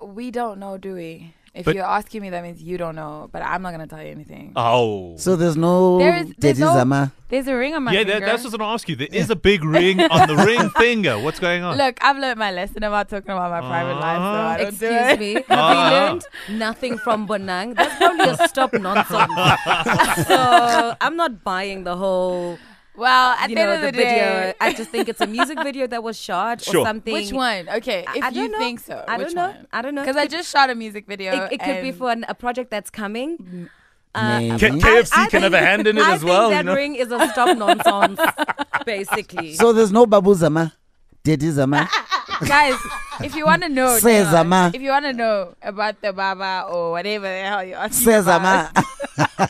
We 0.00 0.30
don't 0.30 0.60
know, 0.60 0.78
do 0.78 0.94
we? 0.94 1.34
If 1.54 1.66
But- 1.66 1.74
you're 1.74 1.84
asking 1.84 2.22
me, 2.22 2.30
that 2.30 2.42
means 2.42 2.62
you 2.62 2.78
don't 2.78 2.94
know. 2.96 3.28
But 3.30 3.42
I'm 3.42 3.60
not 3.60 3.74
going 3.74 3.86
to 3.86 3.94
tell 3.94 4.02
you 4.02 4.10
anything. 4.10 4.52
Oh. 4.56 5.16
So 5.18 5.36
there's 5.36 5.54
no 5.56 5.98
There 5.98 6.16
is- 6.16 6.32
there's 6.38 6.58
no- 6.58 7.10
There's 7.28 7.46
a 7.46 7.54
ring 7.54 7.74
on 7.74 7.82
my 7.84 7.92
yeah, 7.92 7.98
finger. 8.04 8.20
that, 8.20 8.26
that's 8.26 8.44
what 8.44 8.48
I 8.48 8.52
was 8.52 8.56
going 8.56 8.68
to 8.70 8.72
ask 8.74 8.88
you. 8.88 8.96
There 8.96 9.08
is 9.12 9.28
a 9.28 9.36
big 9.36 9.62
ring 9.62 10.00
on 10.00 10.28
the 10.28 10.36
ring 10.48 10.70
finger. 10.78 11.18
What's 11.18 11.38
going 11.40 11.62
on? 11.62 11.76
Look, 11.76 11.98
I've 12.02 12.16
learned 12.16 12.38
my 12.38 12.52
lesson 12.52 12.82
about 12.84 13.10
talking 13.10 13.32
about 13.32 13.50
my 13.50 13.60
private 13.60 14.00
life, 14.00 14.16
so 14.18 14.22
I 14.24 14.56
don't 14.58 14.78
do 14.78 14.86
Excuse 14.86 15.12
it. 15.12 15.20
me. 15.20 15.34
Have 15.48 15.58
Ah. 15.60 15.84
we 15.84 15.90
learned 15.96 16.24
nothing 16.58 16.96
from 16.98 17.28
Bonang? 17.28 17.74
That's 17.76 17.96
probably 17.96 18.28
a 18.30 18.48
stop 18.48 18.72
nonsense. 18.72 19.32
so 20.26 20.96
I'm 21.00 21.16
not 21.16 21.44
buying 21.44 21.84
the 21.84 21.96
whole, 21.96 22.58
Well, 22.94 23.30
at 23.38 23.48
you 23.48 23.56
the 23.56 23.62
know, 23.64 23.70
end 23.70 23.84
of 23.84 23.92
the, 23.92 23.96
video. 23.98 24.14
day, 24.14 24.54
I 24.60 24.72
just 24.74 24.90
think 24.90 25.08
it's 25.08 25.20
a 25.20 25.26
music 25.26 25.62
video 25.62 25.86
that 25.86 26.02
was 26.02 26.18
shot 26.18 26.60
Sure. 26.60 26.80
or 26.82 26.86
something. 26.86 27.14
which 27.14 27.32
one? 27.32 27.68
Okay, 27.68 28.04
if 28.14 28.22
I 28.22 28.28
you 28.28 28.34
don't 28.42 28.52
know. 28.52 28.58
think 28.58 28.80
so, 28.80 29.02
I 29.08 29.16
which 29.16 29.28
don't 29.28 29.36
know. 29.36 29.46
one? 29.48 29.66
I 29.72 29.80
don't 29.82 29.94
know. 29.94 30.02
Because 30.02 30.16
I 30.16 30.26
just 30.26 30.50
shot 30.50 30.68
a 30.68 30.74
music 30.74 31.06
video. 31.06 31.44
It, 31.46 31.52
it 31.54 31.60
could 31.62 31.80
be 31.82 31.90
for 31.92 32.10
an, 32.10 32.24
a 32.28 32.34
project 32.34 32.70
that's 32.70 32.90
coming. 32.90 33.68
Uh, 34.14 34.40
Maybe. 34.40 34.58
K- 34.58 34.68
KFC 34.70 35.10
I- 35.16 35.24
I 35.24 35.28
can 35.28 35.42
have 35.42 35.54
a 35.54 35.58
hand 35.58 35.86
in 35.86 35.96
it 35.96 36.02
I 36.04 36.14
as 36.16 36.22
well. 36.24 36.50
think 36.50 36.58
You 36.58 36.58
that 36.58 36.64
know? 36.66 36.74
ring 36.74 36.94
is 36.96 37.10
a 37.10 37.28
stop 37.30 37.56
nonsense, 37.64 38.20
basically. 38.84 39.54
So 39.54 39.72
there's 39.72 39.90
no 39.92 40.04
Babu 40.04 40.34
Zama. 40.34 40.74
Daddy 41.24 41.48
Zama. 41.50 41.88
guys. 42.46 42.74
If 43.24 43.34
you 43.36 43.46
want 43.46 43.62
to 43.62 43.68
know, 43.70 43.98
Say 44.00 44.18
Neon, 44.20 44.30
Zama. 44.32 44.70
if 44.74 44.82
you 44.82 44.90
want 44.90 45.04
to 45.06 45.12
know 45.14 45.54
about 45.62 46.00
the 46.02 46.12
Baba 46.12 46.66
or 46.68 46.90
whatever 46.90 47.26
the 47.26 47.40
hell 47.42 47.64
you're 47.64 47.76
asking 47.78 48.04
Say 48.04 48.14
about, 48.18 48.76
Zama. 48.76 49.48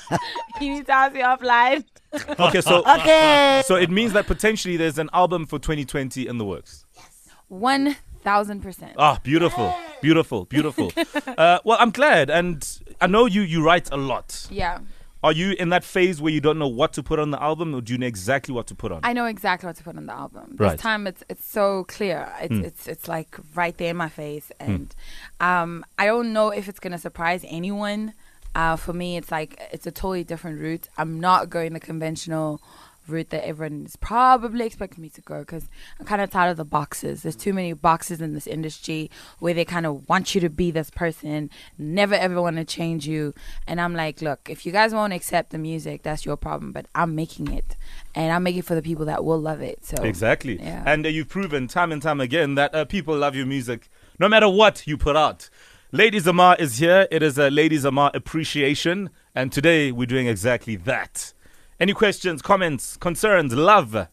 you 0.61 0.75
need 0.75 0.87
to 0.87 0.93
ask 0.93 1.13
me 1.15 1.21
offline. 1.23 1.85
Okay, 2.39 2.61
so 2.61 2.83
okay. 2.85 3.63
so 3.65 3.77
it 3.77 3.91
means 3.91 4.13
that 4.13 4.27
potentially 4.27 4.77
there's 4.77 4.99
an 4.99 5.11
album 5.13 5.47
for 5.47 5.59
2020 5.59 6.27
in 6.27 6.39
the 6.39 6.45
works. 6.45 6.85
Yes. 6.95 7.29
One 7.49 7.97
thousand 8.23 8.61
percent. 8.63 8.93
Ah, 8.99 9.19
beautiful, 9.23 9.75
beautiful, 10.01 10.45
beautiful. 10.47 10.93
uh, 11.39 11.59
well, 11.65 11.77
I'm 11.81 11.91
glad, 11.91 12.31
and 12.31 12.67
I 13.01 13.07
know 13.07 13.27
you. 13.27 13.43
You 13.43 13.65
write 13.65 13.91
a 13.91 13.97
lot. 13.97 14.47
Yeah, 14.51 14.79
Are 15.25 15.33
you 15.33 15.53
in 15.59 15.69
that 15.71 15.85
phase 15.85 16.21
where 16.21 16.33
you 16.33 16.41
don't 16.41 16.59
know 16.59 16.69
what 16.69 16.93
to 16.95 17.03
put 17.03 17.19
on 17.19 17.31
the 17.31 17.43
album, 17.43 17.75
or 17.75 17.81
do 17.81 17.93
you 17.93 17.99
know 17.99 18.07
exactly 18.07 18.55
what 18.55 18.67
to 18.69 18.75
put 18.75 18.91
on? 18.93 19.01
I 19.03 19.13
know 19.13 19.27
exactly 19.27 19.67
what 19.67 19.77
to 19.77 19.83
put 19.85 19.97
on 19.97 20.07
the 20.07 20.13
album. 20.15 20.57
Right. 20.59 20.73
This 20.73 20.81
time 20.81 21.07
it's 21.07 21.23
it's 21.29 21.45
so 21.47 21.85
clear. 21.85 22.33
It's 22.41 22.55
Hmm. 22.55 22.65
it's 22.65 22.87
it's 22.89 23.09
like 23.09 23.37
right 23.55 23.77
there 23.77 23.91
in 23.91 23.97
my 23.97 24.09
face, 24.09 24.51
and 24.61 24.95
um, 25.41 25.85
I 25.99 26.07
don't 26.07 26.33
know 26.33 26.51
if 26.51 26.69
it's 26.69 26.81
gonna 26.81 26.99
surprise 26.99 27.45
anyone. 27.49 28.15
Uh, 28.55 28.77
for 28.77 28.93
me, 28.93 29.17
it's 29.17 29.31
like 29.31 29.61
it's 29.73 29.87
a 29.87 29.91
totally 29.91 30.25
different 30.25 30.61
route. 30.61 30.89
I'm 30.99 31.21
not 31.21 31.51
going 31.51 31.73
the 31.73 31.81
conventional 31.81 32.61
route 33.09 33.31
that 33.31 33.47
everyone 33.47 33.85
is 33.85 33.97
probably 33.97 34.65
expecting 34.65 35.03
me 35.03 35.09
to 35.11 35.21
go 35.23 35.41
because 35.41 35.69
I'm 35.99 36.07
kind 36.07 36.23
of 36.23 36.31
tired 36.31 36.51
of 36.51 36.57
the 36.57 36.65
boxes. 36.65 37.23
There's 37.23 37.37
too 37.37 37.53
many 37.53 37.73
boxes 37.73 38.21
in 38.21 38.35
this 38.35 38.47
industry 38.47 39.11
where 39.39 39.55
they 39.55 39.65
kind 39.65 39.87
of 39.87 40.09
want 40.09 40.35
you 40.35 40.41
to 40.41 40.49
be 40.49 40.71
this 40.71 40.91
person, 40.91 41.51
never 41.79 42.15
ever 42.15 42.41
want 42.41 42.57
to 42.57 42.65
change 42.65 43.07
you. 43.07 43.35
And 43.67 43.81
I'm 43.81 43.95
like, 43.95 44.23
look, 44.23 44.49
if 44.49 44.65
you 44.65 44.73
guys 44.73 44.95
won't 44.95 45.13
accept 45.13 45.51
the 45.51 45.59
music, 45.59 46.03
that's 46.03 46.25
your 46.25 46.37
problem. 46.37 46.73
But 46.73 46.87
I'm 46.95 47.15
making 47.15 47.53
it, 47.53 47.77
and 48.15 48.33
I'm 48.33 48.43
making 48.43 48.61
it 48.61 48.65
for 48.65 48.75
the 48.75 48.83
people 48.83 49.07
that 49.07 49.25
will 49.25 49.41
love 49.41 49.61
it. 49.61 49.85
So 49.85 50.03
Exactly. 50.03 50.61
Yeah. 50.61 50.83
And 50.87 51.05
uh, 51.07 51.09
you've 51.09 51.29
proven 51.29 51.69
time 51.69 51.93
and 51.93 52.01
time 52.01 52.21
again 52.21 52.55
that 52.55 52.75
uh, 52.75 52.85
people 52.85 53.17
love 53.17 53.35
your 53.35 53.47
music 53.47 53.89
no 54.19 54.29
matter 54.29 54.49
what 54.49 54.87
you 54.87 54.97
put 54.97 55.17
out. 55.17 55.49
Lady 55.95 56.19
Zamar 56.19 56.59
is 56.59 56.79
here. 56.79 57.07
It 57.11 57.23
is 57.23 57.37
a 57.37 57.51
Lady 57.51 57.77
Zamar 57.77 58.15
appreciation. 58.15 59.11
And 59.35 59.53
today 59.53 59.93
we're 59.93 60.07
doing 60.07 60.27
exactly 60.27 60.75
that. 60.75 61.35
Any 61.79 61.93
questions, 61.93 62.41
comments, 62.41 62.97
concerns, 62.97 63.53
love, 63.53 64.09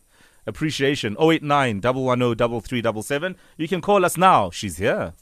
appreciation? 0.46 1.16
089 1.18 1.80
110 1.80 2.36
3377. 2.36 3.38
You 3.56 3.70
can 3.70 3.80
call 3.80 4.04
us 4.04 4.18
now. 4.18 4.50
She's 4.50 4.76
here. 4.76 5.14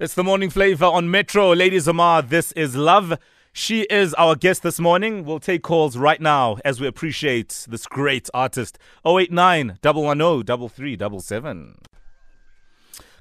It's 0.00 0.14
the 0.14 0.24
morning 0.24 0.50
flavor 0.50 0.86
on 0.86 1.08
Metro. 1.08 1.52
Lady 1.52 1.76
Zamar, 1.76 2.28
this 2.28 2.50
is 2.52 2.74
love. 2.74 3.16
She 3.52 3.82
is 3.82 4.12
our 4.14 4.34
guest 4.34 4.64
this 4.64 4.80
morning. 4.80 5.24
We'll 5.24 5.38
take 5.38 5.62
calls 5.62 5.96
right 5.96 6.20
now 6.20 6.56
as 6.64 6.80
we 6.80 6.88
appreciate 6.88 7.64
this 7.68 7.86
great 7.86 8.28
artist. 8.34 8.76
089 9.06 9.78
110 9.84 10.68
3377. 10.68 11.76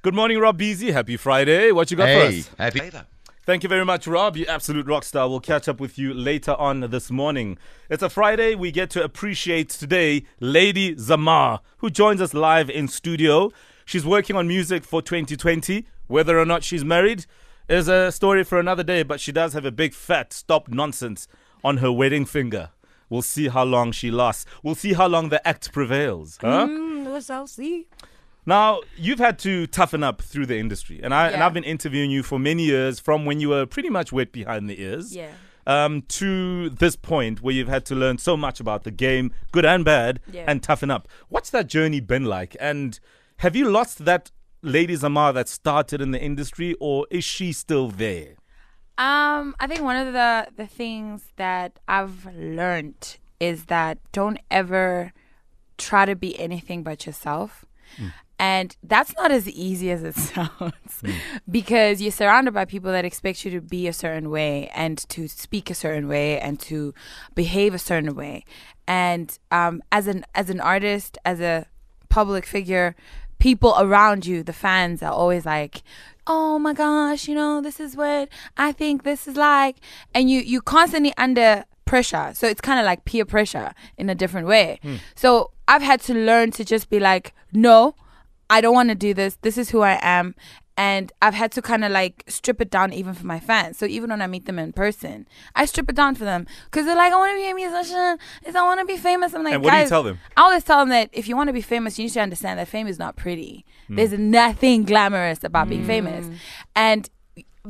Good 0.04 0.16
morning, 0.16 0.40
Rob 0.40 0.58
Beasy. 0.60 0.92
Happy 0.92 1.16
Friday. 1.16 1.72
What 1.72 1.92
you 1.92 1.98
got 1.98 2.06
for 2.06 2.10
Hey, 2.10 2.40
us? 2.40 2.50
happy. 2.58 2.82
Thank 3.46 3.62
you 3.64 3.70
very 3.70 3.86
much, 3.86 4.08
Rob. 4.08 4.36
You 4.36 4.46
absolute 4.48 4.88
rock 4.88 5.04
star. 5.04 5.30
We'll 5.30 5.40
catch 5.40 5.68
up 5.68 5.80
with 5.80 5.98
you 6.00 6.14
later 6.14 6.54
on 6.54 6.80
this 6.90 7.12
morning. 7.12 7.58
It's 7.90 8.02
a 8.02 8.10
Friday. 8.10 8.56
We 8.56 8.72
get 8.72 8.90
to 8.92 9.04
appreciate 9.04 9.70
today 9.70 10.24
Lady 10.40 10.96
Zamar, 10.96 11.60
who 11.78 11.90
joins 11.90 12.20
us 12.22 12.34
live 12.34 12.70
in 12.70 12.88
studio. 12.88 13.52
She's 13.86 14.06
working 14.06 14.36
on 14.36 14.48
music 14.48 14.84
for 14.86 15.02
2020. 15.04 15.86
Whether 16.08 16.40
or 16.40 16.46
not 16.46 16.64
she's 16.64 16.84
married 16.84 17.26
is 17.70 17.88
a 17.88 18.12
story 18.12 18.44
for 18.44 18.60
another 18.60 18.84
day, 18.84 19.04
but 19.04 19.20
she 19.20 19.32
does 19.32 19.54
have 19.54 19.66
a 19.66 19.72
big 19.72 19.94
fat 19.94 20.34
stop 20.34 20.68
nonsense 20.68 21.28
on 21.64 21.78
her 21.78 21.92
wedding 21.92 22.26
finger. 22.26 22.70
We'll 23.10 23.22
see 23.22 23.50
how 23.50 23.66
long 23.66 23.92
she 23.92 24.10
lasts. 24.10 24.46
We'll 24.64 24.76
see 24.76 24.94
how 24.94 25.08
long 25.08 25.30
the 25.30 25.46
act 25.48 25.72
prevails. 25.74 26.38
Huh? 26.42 26.66
Mm, 26.68 27.14
we 27.14 27.22
shall 27.22 27.46
see. 27.46 27.88
Now 28.46 28.82
you've 28.98 29.20
had 29.20 29.38
to 29.40 29.68
toughen 29.68 30.04
up 30.04 30.22
through 30.22 30.48
the 30.48 30.58
industry, 30.58 31.00
and 31.04 31.14
I 31.14 31.30
and 31.30 31.44
I've 31.44 31.54
been 31.54 31.64
interviewing 31.64 32.10
you 32.12 32.24
for 32.24 32.40
many 32.40 32.64
years, 32.64 33.00
from 33.00 33.26
when 33.26 33.40
you 33.40 33.50
were 33.50 33.66
pretty 33.66 33.90
much 33.90 34.12
wet 34.12 34.32
behind 34.32 34.70
the 34.70 34.82
ears, 34.82 35.16
Yeah. 35.16 35.32
um, 35.68 36.02
to 36.20 36.70
this 36.72 36.96
point 36.96 37.42
where 37.42 37.54
you've 37.54 37.68
had 37.68 37.86
to 37.86 37.96
learn 37.96 38.18
so 38.18 38.36
much 38.36 38.60
about 38.60 38.84
the 38.84 38.92
game, 38.92 39.32
good 39.52 39.66
and 39.66 39.86
bad, 39.86 40.20
Yeah. 40.32 40.46
and 40.48 40.64
toughen 40.64 40.90
up. 40.90 41.08
What's 41.30 41.52
that 41.52 41.68
journey 41.68 42.00
been 42.00 42.26
like? 42.26 42.56
And 42.60 43.00
have 43.38 43.56
you 43.56 43.70
lost 43.70 44.06
that 44.06 44.32
Lady 44.64 44.96
Zamar 44.96 45.34
that 45.34 45.48
started 45.48 46.02
in 46.02 46.12
the 46.12 46.22
industry, 46.22 46.76
or 46.80 47.06
is 47.12 47.24
she 47.24 47.54
still 47.54 47.90
there? 47.90 48.36
Um, 48.98 49.56
I 49.60 49.68
think 49.68 49.82
one 49.82 49.96
of 49.96 50.14
the 50.14 50.48
the 50.56 50.68
things 50.68 51.26
that 51.38 51.80
I've 51.88 52.26
learned 52.36 53.18
is 53.40 53.66
that 53.66 53.98
don't 54.12 54.40
ever 54.52 55.14
try 55.78 56.06
to 56.06 56.16
be 56.16 56.40
anything 56.40 56.84
but 56.84 57.06
yourself. 57.08 57.66
And 58.42 58.76
that's 58.82 59.14
not 59.18 59.32
as 59.32 59.48
easy 59.48 59.92
as 59.92 60.04
it 60.04 60.16
sounds 60.34 61.04
because 61.50 62.02
you're 62.02 62.12
surrounded 62.12 62.56
by 62.56 62.66
people 62.66 62.92
that 62.92 63.06
expect 63.06 63.46
you 63.46 63.52
to 63.52 63.62
be 63.62 63.88
a 63.88 63.94
certain 63.94 64.32
way 64.32 64.68
and 64.74 64.98
to 65.10 65.28
speak 65.28 65.70
a 65.70 65.76
certain 65.76 66.08
way 66.08 66.40
and 66.40 66.60
to 66.62 66.96
behave 67.36 67.76
a 67.76 67.80
certain 67.80 68.16
way. 68.16 68.44
And 68.88 69.38
um, 69.52 69.84
as 69.92 70.08
an 70.08 70.26
as 70.34 70.50
an 70.50 70.60
artist, 70.60 71.20
as 71.24 71.40
a 71.40 71.68
public 72.10 72.48
figure, 72.48 72.96
people 73.38 73.76
around 73.78 74.26
you, 74.26 74.42
the 74.42 74.54
fans 74.54 75.04
are 75.04 75.14
always 75.14 75.46
like, 75.46 75.84
"Oh 76.26 76.58
my 76.58 76.74
gosh, 76.74 77.28
you 77.28 77.36
know, 77.36 77.62
this 77.62 77.80
is 77.80 77.96
what 77.96 78.28
I 78.58 78.72
think 78.72 79.04
this 79.04 79.28
is 79.28 79.36
like." 79.36 79.76
And 80.16 80.32
you 80.32 80.42
you 80.42 80.62
constantly 80.62 81.14
under 81.16 81.66
pressure. 81.86 82.32
So 82.34 82.48
it's 82.48 82.62
kind 82.62 82.80
of 82.80 82.88
like 82.88 83.06
peer 83.06 83.24
pressure 83.24 83.74
in 83.98 84.10
a 84.10 84.16
different 84.16 84.48
way. 84.48 84.80
So 85.14 85.52
I've 85.68 85.84
had 85.84 86.02
to 86.02 86.16
learn 86.16 86.50
to 86.52 86.66
just 86.66 86.90
be 86.90 87.00
like, 87.00 87.36
"No, 87.54 87.94
I 88.52 88.62
don't 88.62 88.74
want 88.74 88.90
to 88.90 88.96
do 88.96 89.14
this. 89.14 89.38
This 89.42 89.58
is 89.58 89.70
who 89.72 89.82
I 89.82 90.00
am." 90.02 90.36
And 90.78 91.12
I've 91.22 91.34
had 91.34 91.52
to 91.54 91.62
kind 91.62 91.84
of 91.84 91.92
like 91.92 92.24
strip 92.28 92.62
it 92.62 92.72
down 92.72 92.92
even 92.94 93.14
for 93.14 93.26
my 93.26 93.40
fans. 93.40 93.78
So 93.78 93.86
even 93.86 94.10
when 94.10 94.22
I 94.22 94.28
meet 94.28 94.46
them 94.46 94.58
in 94.58 94.72
person, 94.74 95.28
I 95.54 95.66
strip 95.66 95.90
it 95.90 95.96
down 95.96 96.16
for 96.16 96.24
them 96.24 96.48
because 96.66 96.86
they're 96.86 96.96
like, 96.96 97.14
I 97.14 97.18
want 97.18 97.34
to 97.34 97.38
be 97.38 97.50
a 97.50 97.54
musician. 97.54 98.18
Is 98.46 98.56
I 98.56 98.64
want 98.64 98.80
to 98.80 98.86
be 98.86 98.98
famous. 98.98 99.34
I'm 99.34 99.44
like, 99.44 99.56
And 99.56 99.64
what 99.64 99.72
do 99.72 99.78
you 99.78 99.88
tell 99.88 100.02
them? 100.02 100.20
I 100.38 100.42
always 100.42 100.64
tell 100.64 100.80
them 100.80 100.90
that 100.90 101.10
if 101.12 101.28
you 101.28 101.36
want 101.36 101.50
to 101.50 101.54
be 101.54 101.62
famous, 101.62 102.00
you 102.00 102.06
need 102.06 102.14
to 102.14 102.22
understand 102.22 102.58
that 102.58 102.68
fame 102.68 102.88
is 102.88 102.98
not 102.98 103.16
pretty. 103.16 103.66
Hmm. 103.88 103.96
There's 103.98 104.14
nothing 104.14 104.86
glamorous 104.86 105.44
about 105.44 105.70
being 105.70 105.82
hmm. 105.82 105.88
famous. 105.88 106.26
And 106.76 107.10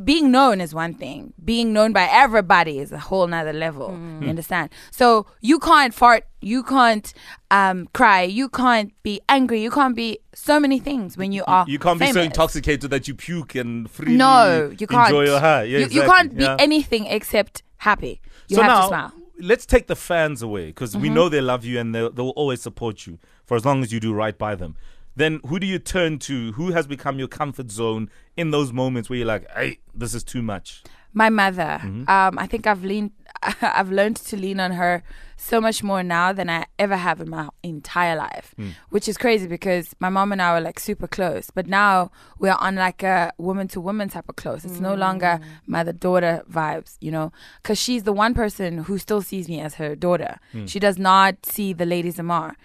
being 0.04 0.32
known 0.32 0.62
is 0.62 0.74
one 0.74 0.94
thing. 0.94 1.34
Being 1.44 1.74
known 1.74 1.92
by 1.94 2.08
everybody 2.10 2.80
is 2.80 2.92
a 2.92 2.98
whole 2.98 3.28
nother 3.28 3.54
level. 3.54 3.90
You 4.22 4.30
understand? 4.30 4.70
So 4.92 5.26
you 5.42 5.60
can't 5.60 5.94
fart, 5.94 6.26
you 6.42 6.64
can't 6.64 7.14
um, 7.50 7.88
cry, 7.94 8.22
you 8.22 8.48
can't 8.50 8.94
be 9.04 9.20
angry, 9.28 9.62
you 9.62 9.70
can't 9.72 9.96
be 9.96 10.20
so 10.34 10.60
many 10.60 10.80
things 10.80 11.18
when 11.18 11.32
you 11.32 11.44
are 11.46 11.66
You 11.68 11.78
can't 11.80 12.00
be 12.00 12.12
so 12.12 12.22
intoxicated 12.22 12.90
that 12.92 13.08
you 13.08 13.16
puke 13.16 13.56
and 13.56 13.90
freely 13.92 14.16
No, 14.16 14.74
you 14.78 14.88
can't. 14.88 15.10
enjoy 15.10 15.26
your 15.26 15.40
high. 15.40 15.64
Yeah, 15.64 15.80
you, 15.80 15.88
you 15.88 16.02
can't 16.04 16.36
be 16.36 16.44
Yeah. 16.44 16.56
anything 16.60 17.06
except 17.08 17.64
happy. 17.78 18.22
You 18.48 18.56
so 18.58 18.62
have 18.64 18.72
now, 18.72 18.82
to 18.82 18.88
smile. 18.88 19.10
Mm-hmm. 19.10 19.48
let's 19.48 19.66
take 19.66 19.88
the 19.88 19.96
fans 19.96 20.42
away 20.42 20.68
because 20.68 20.96
we 20.96 21.10
know 21.10 21.28
they 21.30 21.42
love 21.42 21.66
you 21.66 21.80
and 21.80 21.94
they'll, 21.94 22.12
they'll 22.12 22.30
always 22.30 22.62
support 22.62 23.06
you 23.08 23.20
for 23.46 23.58
as 23.58 23.66
long 23.66 23.82
as 23.84 23.92
you 23.92 24.00
do 24.00 24.14
right 24.14 24.38
by 24.38 24.56
them. 24.56 24.76
Then 25.16 25.40
who 25.46 25.60
do 25.60 25.68
you 25.68 25.80
turn 25.80 26.20
to? 26.20 26.54
Who 26.54 26.72
has 26.72 26.88
become 26.88 27.20
your 27.20 27.28
comfort 27.28 27.70
zone 27.72 28.10
in 28.38 28.52
those 28.52 28.72
moments 28.72 29.10
where 29.10 29.18
you're 29.18 29.28
like, 29.28 29.50
"Hey, 29.52 29.80
this 29.94 30.14
is 30.14 30.24
too 30.24 30.42
much." 30.42 30.84
my 31.14 31.30
mother 31.30 31.78
Mm-hmm. 31.84 32.10
um 32.10 32.40
i 32.40 32.48
think 32.48 32.66
i've 32.66 32.86
leaned 32.86 33.12
i've 33.62 33.92
learned 33.92 34.16
to 34.16 34.38
lean 34.38 34.62
on 34.62 34.72
her 34.72 35.04
so 35.36 35.60
much 35.60 35.84
more 35.84 36.02
now 36.04 36.32
than 36.32 36.50
i 36.50 36.64
ever 36.80 36.96
have 36.96 37.20
in 37.20 37.30
my 37.30 37.50
entire 37.64 38.16
life 38.16 38.54
Hmm. 38.56 38.70
which 38.92 39.10
is 39.10 39.18
crazy 39.18 39.46
because 39.46 39.94
my 40.00 40.08
mom 40.08 40.32
and 40.32 40.42
i 40.42 40.54
were 40.54 40.62
like 40.62 40.80
super 40.80 41.08
close 41.10 41.50
but 41.54 41.68
now 41.68 42.12
we're 42.40 42.56
on 42.68 42.76
like 42.78 43.04
a 43.04 43.34
woman 43.38 43.68
to 43.74 43.82
woman 43.82 44.08
type 44.08 44.30
of 44.30 44.38
close 44.38 44.64
it's 44.64 44.80
no 44.80 44.94
longer 44.96 45.42
mother 45.68 45.92
daughter 45.92 46.44
vibes 46.50 46.96
you 47.02 47.12
know 47.12 47.34
because 47.62 47.78
she's 47.78 48.04
the 48.04 48.14
one 48.14 48.34
person 48.34 48.78
who 48.86 48.98
still 48.98 49.22
sees 49.22 49.50
me 49.50 49.60
as 49.60 49.74
her 49.76 49.98
daughter 49.98 50.40
she 50.66 50.80
does 50.80 50.98
not 50.98 51.46
see 51.46 51.74
the 51.74 51.86
Lady 51.86 52.10
Zamar 52.14 52.56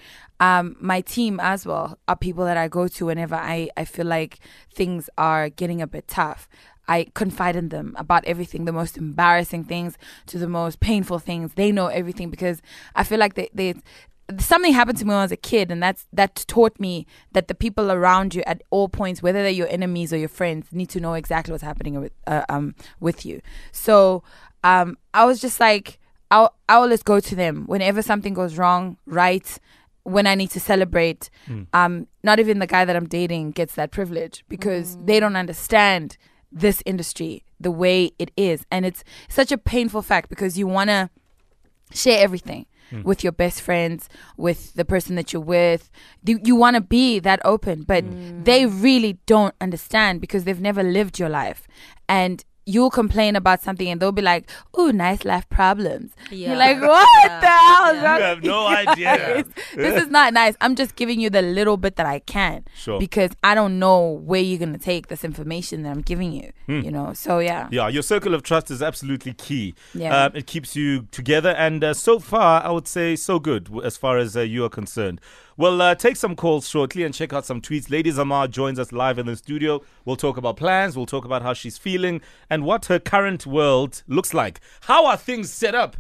um, 0.41 0.77
my 0.81 1.01
team 1.01 1.41
as 1.41 1.67
well 1.67 1.99
are 2.09 2.17
people 2.17 2.45
that 2.45 2.57
I 2.57 2.69
go 2.69 2.89
to 2.89 3.07
whenever 3.07 3.35
I, 3.35 3.71
I 3.77 3.85
feel 3.85 4.07
like 4.07 4.39
things 4.73 5.09
are 5.17 5.49
getting 5.49 5.81
a 5.81 5.87
bit 5.87 6.09
tough. 6.09 6.49
I 6.89 7.09
confide 7.15 7.57
in 7.57 7.71
them 7.71 7.95
about 7.99 8.25
everything, 8.27 8.65
the 8.65 8.73
most 8.73 8.97
embarrassing 8.97 9.65
things 9.65 9.99
to 10.27 10.39
the 10.39 10.49
most 10.49 10.79
painful 10.81 11.19
things. 11.19 11.55
They 11.55 11.73
know 11.73 11.89
everything 11.89 12.31
because 12.31 12.63
I 12.95 13.03
feel 13.03 13.19
like 13.19 13.35
they, 13.35 13.51
they 13.53 13.75
something 14.39 14.73
happened 14.73 14.99
to 14.99 15.05
me 15.05 15.09
when 15.09 15.19
I 15.19 15.23
was 15.23 15.33
a 15.33 15.37
kid, 15.37 15.71
and 15.71 15.83
that's 15.83 16.07
that 16.13 16.45
taught 16.49 16.79
me 16.79 17.07
that 17.33 17.49
the 17.49 17.55
people 17.55 17.91
around 17.91 18.35
you 18.35 18.43
at 18.47 18.63
all 18.71 18.89
points, 18.89 19.23
whether 19.23 19.43
they're 19.43 19.51
your 19.51 19.69
enemies 19.69 20.13
or 20.13 20.17
your 20.17 20.29
friends, 20.29 20.69
need 20.73 20.89
to 20.91 21.01
know 21.01 21.15
exactly 21.15 21.53
what's 21.53 21.65
happening 21.65 22.01
with 22.01 22.13
uh, 22.27 22.45
um 22.49 22.75
with 23.01 23.25
you. 23.25 23.41
So 23.73 24.23
um, 24.65 24.99
I 25.15 25.25
was 25.25 25.41
just 25.41 25.61
like, 25.61 25.99
I'll 26.31 26.55
I 26.69 26.75
always 26.75 27.03
go 27.03 27.21
to 27.21 27.35
them 27.35 27.65
whenever 27.67 28.03
something 28.03 28.35
goes 28.35 28.59
wrong, 28.59 28.97
right. 29.07 29.59
When 30.07 30.27
I 30.27 30.35
need 30.37 30.51
to 30.51 30.61
celebrate, 30.61 31.31
hmm. 31.47 31.63
um, 31.73 32.07
not 32.23 32.39
even 32.39 32.61
the 32.61 32.67
guy 32.67 32.85
that 32.85 32.95
I'm 32.95 33.09
dating 33.09 33.51
gets 33.53 33.75
that 33.75 33.91
privilege 33.91 34.45
because 34.49 34.97
mm. 34.97 35.07
they 35.07 35.19
don't 35.19 35.35
understand 35.35 36.17
this 36.53 36.83
industry 36.87 37.45
the 37.59 37.73
way 37.73 38.13
it 38.19 38.31
is, 38.37 38.65
and 38.71 38.87
it's 38.87 39.03
such 39.29 39.51
a 39.51 39.59
painful 39.59 40.03
fact 40.03 40.29
because 40.29 40.57
you 40.57 40.67
want 40.67 40.91
to 40.91 41.11
share 41.93 42.23
everything 42.23 42.67
hmm. 42.91 43.03
with 43.03 43.23
your 43.25 43.33
best 43.33 43.61
friends, 43.61 44.09
with 44.37 44.75
the 44.75 44.85
person 44.85 45.17
that 45.17 45.33
you're 45.33 45.43
with. 45.43 45.91
You, 46.25 46.41
you 46.45 46.57
want 46.57 46.75
to 46.75 46.81
be 46.81 47.19
that 47.21 47.41
open, 47.45 47.83
but 47.83 48.05
mm. 48.05 48.45
they 48.45 48.67
really 48.67 49.19
don't 49.27 49.55
understand 49.61 50.21
because 50.21 50.45
they've 50.45 50.61
never 50.61 50.83
lived 50.83 51.19
your 51.19 51.29
life. 51.29 51.67
And 52.09 52.45
you'll 52.67 52.91
complain 52.91 53.37
about 53.37 53.63
something 53.63 53.89
and 53.89 54.01
they'll 54.01 54.13
be 54.13 54.23
like, 54.23 54.51
"Ooh, 54.79 54.93
nice 54.93 55.25
life 55.25 55.49
problems." 55.49 56.13
Yeah. 56.31 56.49
You're 56.49 56.59
like, 56.59 56.81
"What 56.81 57.07
the 57.41 57.47
hell 57.47 57.47
is 57.47 57.47
Yeah. 57.47 57.61
wrong 57.61 57.66
You 58.17 58.23
have 58.23 58.43
no 58.43 58.67
idea. 58.83 59.45
this 59.75 60.03
is 60.03 60.09
not 60.09 60.33
nice. 60.33 60.55
I'm 60.61 60.75
just 60.77 60.97
giving 60.97 61.21
you 61.21 61.31
the 61.31 61.43
little 61.43 61.77
bit 61.77 61.97
that 61.97 62.07
I 62.07 62.21
can 62.21 62.65
Sure. 62.77 62.99
because 62.99 63.31
I 63.45 63.55
don't 63.55 63.79
know 63.79 64.11
where 64.11 64.41
you're 64.41 64.59
gonna 64.59 64.79
take 64.79 65.09
this 65.09 65.25
information 65.25 65.83
that 65.83 65.91
I'm 65.91 66.03
giving 66.03 66.33
you. 66.33 66.53
You 66.69 66.91
know, 66.91 67.13
so 67.13 67.39
yeah. 67.39 67.69
Yeah, 67.71 67.89
your 67.89 68.03
circle 68.03 68.35
of 68.35 68.43
trust 68.43 68.71
is 68.73 68.83
absolutely 68.83 69.35
key. 69.35 69.75
Yeah. 69.95 70.25
Um, 70.25 70.33
it 70.35 70.47
keeps 70.49 70.75
you 70.75 71.03
together, 71.13 71.51
and 71.51 71.83
uh, 71.85 71.95
so 71.95 72.19
far, 72.19 72.63
I 72.63 72.71
would 72.71 72.89
say 72.89 73.15
so 73.15 73.39
good 73.39 73.71
as 73.85 73.97
far 73.97 74.19
as 74.19 74.37
uh, 74.37 74.41
you 74.41 74.65
are 74.65 74.69
concerned. 74.69 75.21
We'll 75.57 75.81
uh, 75.81 75.95
take 75.95 76.17
some 76.17 76.35
calls 76.37 76.69
shortly 76.69 77.05
and 77.05 77.15
check 77.15 77.33
out 77.33 77.47
some 77.47 77.61
tweets. 77.63 77.89
Lady 77.89 78.11
Zamar 78.11 78.51
joins 78.51 78.79
us 78.79 78.93
live 78.93 79.19
in 79.19 79.27
the 79.27 79.37
studio. 79.37 79.81
We'll 80.05 80.17
talk 80.17 80.37
about 80.37 80.57
plans, 80.57 80.97
we'll 80.97 81.07
talk 81.07 81.25
about 81.25 81.43
how 81.43 81.53
she's 81.55 81.79
feeling, 81.79 82.21
and 82.51 82.65
what 82.65 82.87
her 82.87 82.99
current 82.99 83.47
world 83.47 84.03
looks 84.09 84.35
like. 84.35 84.61
How 84.83 85.07
are 85.07 85.17
things 85.17 85.51
set 85.51 85.75
up? 85.75 85.97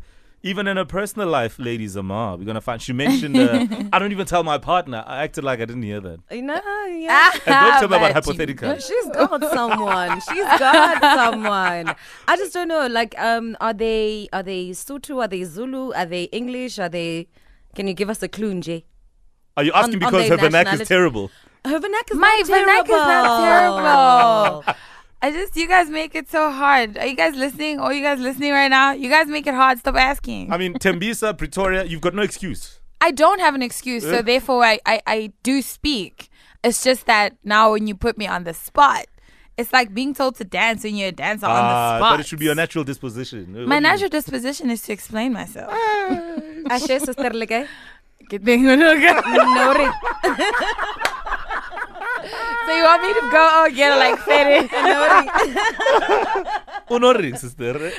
Even 0.47 0.69
in 0.69 0.77
her 0.77 0.85
personal 0.85 1.29
life, 1.29 1.59
Lady 1.59 1.87
Zamar, 1.87 2.39
we're 2.39 2.45
gonna 2.45 2.61
find. 2.61 2.81
She 2.81 2.93
mentioned. 2.93 3.37
Uh, 3.37 3.67
I 3.93 3.99
don't 3.99 4.13
even 4.13 4.27
tell 4.27 4.45
my 4.45 4.59
partner. 4.59 5.03
I 5.07 5.25
acted 5.25 5.43
like 5.43 5.61
I 5.61 5.65
didn't 5.65 5.83
hear 5.83 6.01
that. 6.01 6.19
You 6.31 6.43
know, 6.43 6.61
yeah. 6.87 7.33
And 7.33 7.43
don't 7.47 7.81
tell 7.81 7.89
me 7.89 7.97
about 7.97 8.01
But 8.01 8.09
you- 8.09 8.15
hypothetical. 8.15 8.77
She's 8.79 9.09
got 9.09 9.43
someone. 9.51 10.21
She's 10.21 10.45
got 10.45 11.01
someone. 11.03 11.95
I 12.29 12.37
just 12.37 12.53
don't 12.55 12.69
know. 12.69 12.87
Like, 12.87 13.19
um, 13.19 13.57
are 13.61 13.75
they 13.75 14.29
are 14.33 14.45
they 14.45 14.69
Sotho? 14.71 15.21
Are 15.21 15.29
they 15.29 15.43
Zulu? 15.43 15.93
Are 15.95 16.07
they 16.07 16.25
English? 16.25 16.79
Are 16.79 16.89
they? 16.89 17.27
Can 17.75 17.89
you 17.89 17.95
give 17.95 18.09
us 18.09 18.23
a 18.23 18.29
clue, 18.29 18.55
Nje? 18.55 18.85
Are 19.57 19.65
you 19.65 19.73
asking 19.73 19.97
On- 19.97 20.05
on 20.05 20.13
because 20.13 20.29
their 20.29 20.39
her 20.39 20.49
vernac 20.49 20.81
is 20.81 20.87
terrible? 20.89 21.31
Her 21.65 21.81
vernac 21.81 22.07
is 22.13 22.17
My 22.19 22.43
not 22.47 22.51
vernac 22.55 22.85
is 22.85 22.91
not 22.91 24.63
terrible. 24.63 24.75
terrible. 25.27 25.41
I 25.41 25.45
just, 25.45 25.57
you 25.57 25.69
guys 25.69 25.89
make 25.91 26.15
it 26.15 26.29
so 26.31 26.51
hard. 26.51 26.99
Are 26.99 27.07
you 27.07 27.17
guys 27.17 27.35
listening? 27.37 27.81
Or 27.81 27.93
you 27.93 28.03
guys 28.03 28.19
listening 28.21 28.53
right 28.53 28.69
now? 28.69 28.93
You 28.93 29.09
guys 29.11 29.27
make 29.29 29.47
it 29.47 29.55
hard. 29.55 29.79
Stop 29.79 29.97
asking. 29.97 30.53
I 30.53 30.57
mean, 30.57 30.75
Tembisa, 30.75 31.37
Pretoria, 31.37 31.85
you've 31.85 32.01
got 32.01 32.15
no 32.15 32.23
excuse. 32.23 32.81
I 33.01 33.11
don't 33.11 33.41
have 33.41 33.55
an 33.55 33.63
excuse, 33.63 34.03
so 34.03 34.23
therefore 34.23 34.65
I, 34.65 34.81
I, 34.87 35.03
I 35.07 35.33
do 35.43 35.61
speak. 35.63 36.31
It's 36.65 36.83
just 36.83 37.07
that 37.07 37.37
now 37.45 37.73
when 37.73 37.87
you 37.87 37.95
put 37.95 38.17
me 38.17 38.27
on 38.27 38.45
the 38.45 38.55
spot, 38.55 39.07
it's 39.59 39.73
like 39.73 39.93
being 39.95 40.15
told 40.15 40.37
to 40.37 40.45
dance 40.45 40.83
when 40.85 40.97
you're 40.97 41.09
a 41.11 41.13
dancer 41.13 41.47
on 41.47 41.55
the 41.55 41.61
Ah, 41.61 41.99
spot. 41.99 42.13
but 42.15 42.21
it 42.21 42.27
should 42.27 42.39
be 42.39 42.47
your 42.47 42.55
natural 42.55 42.85
disposition. 42.85 43.53
What 43.55 43.69
My 43.69 43.77
do 43.77 43.85
you- 43.87 43.91
natural 43.93 44.09
disposition 44.11 44.71
is 44.71 44.83
to 44.83 44.93
explain 44.93 45.33
myself. 45.35 45.71
Ashe 46.71 46.87
sister 46.87 47.31
like 47.31 47.69
Good 48.29 48.45
thing 48.45 48.65
we're 48.65 48.77
not 48.77 48.97
good. 48.99 49.25
no 49.25 49.75
re- 49.75 49.93
So 52.27 52.73
you 52.77 52.83
want 52.83 53.03
me 53.03 53.15
to 53.15 53.21
go 53.31 53.49
oh 53.53 53.71
get 53.75 53.93
it 53.93 53.99
like 53.99 54.19
fitted? 54.19 54.71
Honoring, 56.91 57.37
sister. 57.43 57.73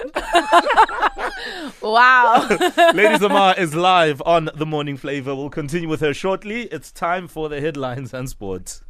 wow. 1.81 2.47
Lady 2.93 3.17
Zamar 3.17 3.57
is 3.57 3.73
live 3.75 4.21
on 4.25 4.49
The 4.53 4.65
Morning 4.65 4.97
Flavor. 4.97 5.33
We'll 5.35 5.49
continue 5.49 5.87
with 5.87 6.01
her 6.01 6.13
shortly. 6.13 6.63
It's 6.63 6.91
time 6.91 7.27
for 7.27 7.47
the 7.47 7.61
headlines 7.61 8.13
and 8.13 8.29
sports. 8.29 8.83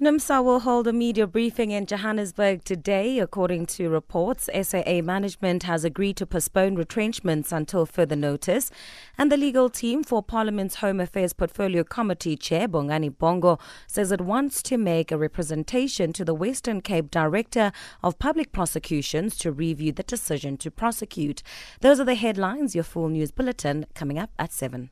NUMSA 0.00 0.44
will 0.44 0.60
hold 0.60 0.86
a 0.86 0.92
media 0.92 1.26
briefing 1.26 1.72
in 1.72 1.84
Johannesburg 1.84 2.62
today. 2.62 3.18
According 3.18 3.66
to 3.66 3.88
reports, 3.88 4.48
SAA 4.54 5.00
management 5.02 5.64
has 5.64 5.84
agreed 5.84 6.16
to 6.18 6.26
postpone 6.26 6.76
retrenchments 6.76 7.50
until 7.50 7.84
further 7.84 8.14
notice. 8.14 8.70
And 9.18 9.32
the 9.32 9.36
legal 9.36 9.68
team 9.68 10.04
for 10.04 10.22
Parliament's 10.22 10.76
Home 10.76 11.00
Affairs 11.00 11.32
Portfolio 11.32 11.82
Committee 11.82 12.36
Chair, 12.36 12.68
Bongani 12.68 13.18
Bongo, 13.18 13.58
says 13.88 14.12
it 14.12 14.20
wants 14.20 14.62
to 14.62 14.78
make 14.78 15.10
a 15.10 15.18
representation 15.18 16.12
to 16.12 16.24
the 16.24 16.34
Western 16.34 16.80
Cape 16.80 17.10
Director 17.10 17.72
of 18.00 18.20
Public 18.20 18.52
Prosecutions 18.52 19.36
to 19.38 19.50
review 19.50 19.90
the 19.90 20.04
decision 20.04 20.56
to 20.58 20.70
prosecute. 20.70 21.42
Those 21.80 21.98
are 21.98 22.04
the 22.04 22.14
headlines. 22.14 22.72
Your 22.72 22.84
full 22.84 23.08
news 23.08 23.32
bulletin 23.32 23.84
coming 23.94 24.16
up 24.16 24.30
at 24.38 24.52
7. 24.52 24.90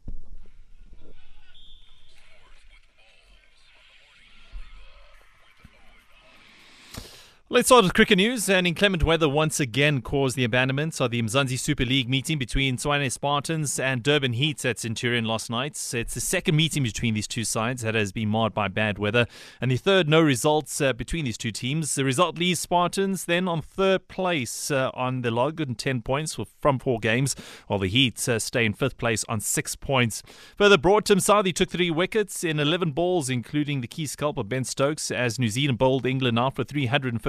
Let's 7.49 7.69
start 7.69 7.85
with 7.85 7.95
cricket 7.95 8.17
news. 8.17 8.49
And 8.49 8.67
inclement 8.67 9.05
weather 9.05 9.29
once 9.29 9.61
again 9.61 10.03
caused 10.03 10.35
the 10.35 10.43
abandonment 10.43 11.01
of 11.01 11.13
the 11.13 11.23
Mzansi 11.23 11.57
Super 11.57 11.85
League 11.85 12.09
meeting 12.09 12.39
between 12.39 12.77
Tshwane 12.77 13.13
Spartans 13.13 13.79
and 13.79 14.03
Durban 14.03 14.33
Heat 14.33 14.65
at 14.65 14.81
Centurion 14.81 15.25
last 15.25 15.49
night. 15.49 15.81
It's 15.95 16.15
the 16.15 16.21
second 16.21 16.57
meeting 16.57 16.83
between 16.83 17.15
these 17.15 17.29
two 17.29 17.45
sides 17.45 17.83
that 17.83 17.95
has 17.95 18.11
been 18.11 18.29
marred 18.29 18.53
by 18.53 18.67
bad 18.67 18.99
weather, 18.99 19.29
and 19.61 19.71
the 19.71 19.77
third 19.77 20.09
no 20.09 20.21
results 20.21 20.81
uh, 20.81 20.93
between 20.93 21.25
these 21.25 21.39
two 21.39 21.53
teams. 21.53 21.95
The 21.95 22.05
result 22.05 22.37
leaves 22.37 22.59
Spartans 22.59 23.27
then 23.27 23.47
on 23.47 23.63
third 23.63 24.09
place 24.09 24.73
uh, 24.73 24.91
on 24.93 25.23
the 25.23 25.31
log 25.31 25.61
and 25.61 25.79
10 25.79 26.03
points 26.03 26.37
from 26.61 26.81
four 26.81 26.99
games, 26.99 27.37
while 27.69 27.79
the 27.79 27.87
Heat 27.87 28.29
uh, 28.29 28.41
stay 28.41 28.65
in 28.65 28.73
fifth 28.73 28.99
place 28.99 29.25
on 29.29 29.39
six 29.39 29.77
points. 29.77 30.21
Further, 30.59 30.79
Broadtim 30.79 31.19
Southee 31.19 31.55
took 31.55 31.71
three 31.71 31.93
wickets 31.93 32.43
in 32.43 32.59
11 32.59 32.91
balls, 32.91 33.31
including 33.31 33.83
the 33.83 33.87
key 33.87 34.07
scalper 34.07 34.43
Ben 34.43 34.65
Stokes, 34.65 35.13
as 35.13 35.39
New 35.39 35.49
Zealand 35.49 35.79
bowled 35.79 36.07
England 36.07 36.41
out 36.41 36.57
for 36.57 36.65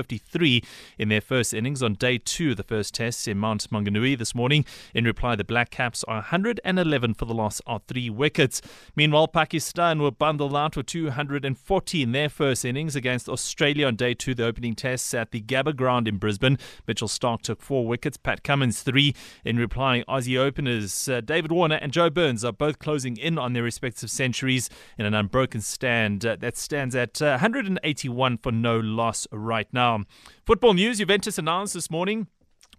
353 0.07 0.63
in 0.97 1.09
their 1.09 1.21
first 1.21 1.53
innings 1.53 1.83
on 1.83 1.93
day 1.93 2.17
two 2.17 2.51
of 2.51 2.57
the 2.57 2.63
first 2.63 2.93
test 2.93 3.27
in 3.27 3.37
Mount 3.37 3.69
Maunganui 3.69 4.17
this 4.17 4.33
morning. 4.33 4.65
In 4.93 5.05
reply, 5.05 5.35
the 5.35 5.43
Black 5.43 5.69
Caps 5.69 6.03
are 6.05 6.15
111 6.15 7.13
for 7.13 7.25
the 7.25 7.33
loss 7.33 7.61
of 7.67 7.83
three 7.83 8.09
wickets. 8.09 8.61
Meanwhile, 8.95 9.27
Pakistan 9.27 10.01
were 10.01 10.11
bundled 10.11 10.55
out 10.55 10.75
for 10.75 10.83
240 10.83 12.01
in 12.03 12.11
their 12.11 12.29
first 12.29 12.63
innings 12.63 12.95
against 12.95 13.27
Australia 13.27 13.87
on 13.87 13.95
day 13.95 14.13
two 14.13 14.31
of 14.31 14.37
the 14.37 14.45
opening 14.45 14.75
tests 14.75 15.13
at 15.13 15.31
the 15.31 15.41
Gabba 15.41 15.75
ground 15.75 16.07
in 16.07 16.17
Brisbane. 16.17 16.57
Mitchell 16.87 17.07
Starc 17.07 17.41
took 17.41 17.61
four 17.61 17.85
wickets, 17.85 18.17
Pat 18.17 18.43
Cummins 18.43 18.81
three. 18.81 19.13
In 19.43 19.57
reply, 19.57 20.03
Aussie 20.07 20.37
openers 20.37 21.09
uh, 21.09 21.21
David 21.21 21.51
Warner 21.51 21.75
and 21.75 21.91
Joe 21.91 22.09
Burns 22.09 22.45
are 22.45 22.53
both 22.53 22.79
closing 22.79 23.17
in 23.17 23.37
on 23.37 23.53
their 23.53 23.63
respective 23.63 24.09
centuries 24.09 24.69
in 24.97 25.05
an 25.05 25.13
unbroken 25.13 25.61
stand 25.61 26.25
uh, 26.25 26.35
that 26.37 26.57
stands 26.57 26.95
at 26.95 27.21
uh, 27.21 27.31
181 27.31 28.37
for 28.37 28.51
no 28.51 28.79
loss 28.79 29.27
right 29.31 29.67
now. 29.71 29.96
Football 30.45 30.73
news 30.73 30.99
Juventus 30.99 31.37
announced 31.37 31.73
this 31.73 31.89
morning. 31.89 32.27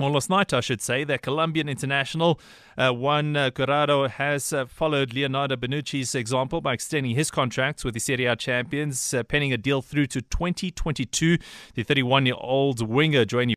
Well, 0.00 0.12
last 0.12 0.30
night, 0.30 0.54
I 0.54 0.60
should 0.60 0.80
say, 0.80 1.02
that 1.02 1.22
Colombian 1.22 1.68
international 1.68 2.38
uh, 2.76 2.92
Juan 2.92 3.34
uh, 3.34 3.50
Cuadrado 3.50 4.08
has 4.08 4.52
uh, 4.52 4.66
followed 4.66 5.12
Leonardo 5.12 5.56
Bonucci's 5.56 6.14
example 6.14 6.60
by 6.60 6.74
extending 6.74 7.16
his 7.16 7.32
contract 7.32 7.84
with 7.84 7.94
the 7.94 8.00
Serie 8.00 8.26
A 8.26 8.36
champions, 8.36 9.12
uh, 9.12 9.24
penning 9.24 9.52
a 9.52 9.56
deal 9.56 9.82
through 9.82 10.06
to 10.06 10.22
2022. 10.22 11.38
The 11.74 11.82
31 11.82 12.26
year 12.26 12.36
old 12.38 12.88
winger 12.88 13.24
joined 13.24 13.50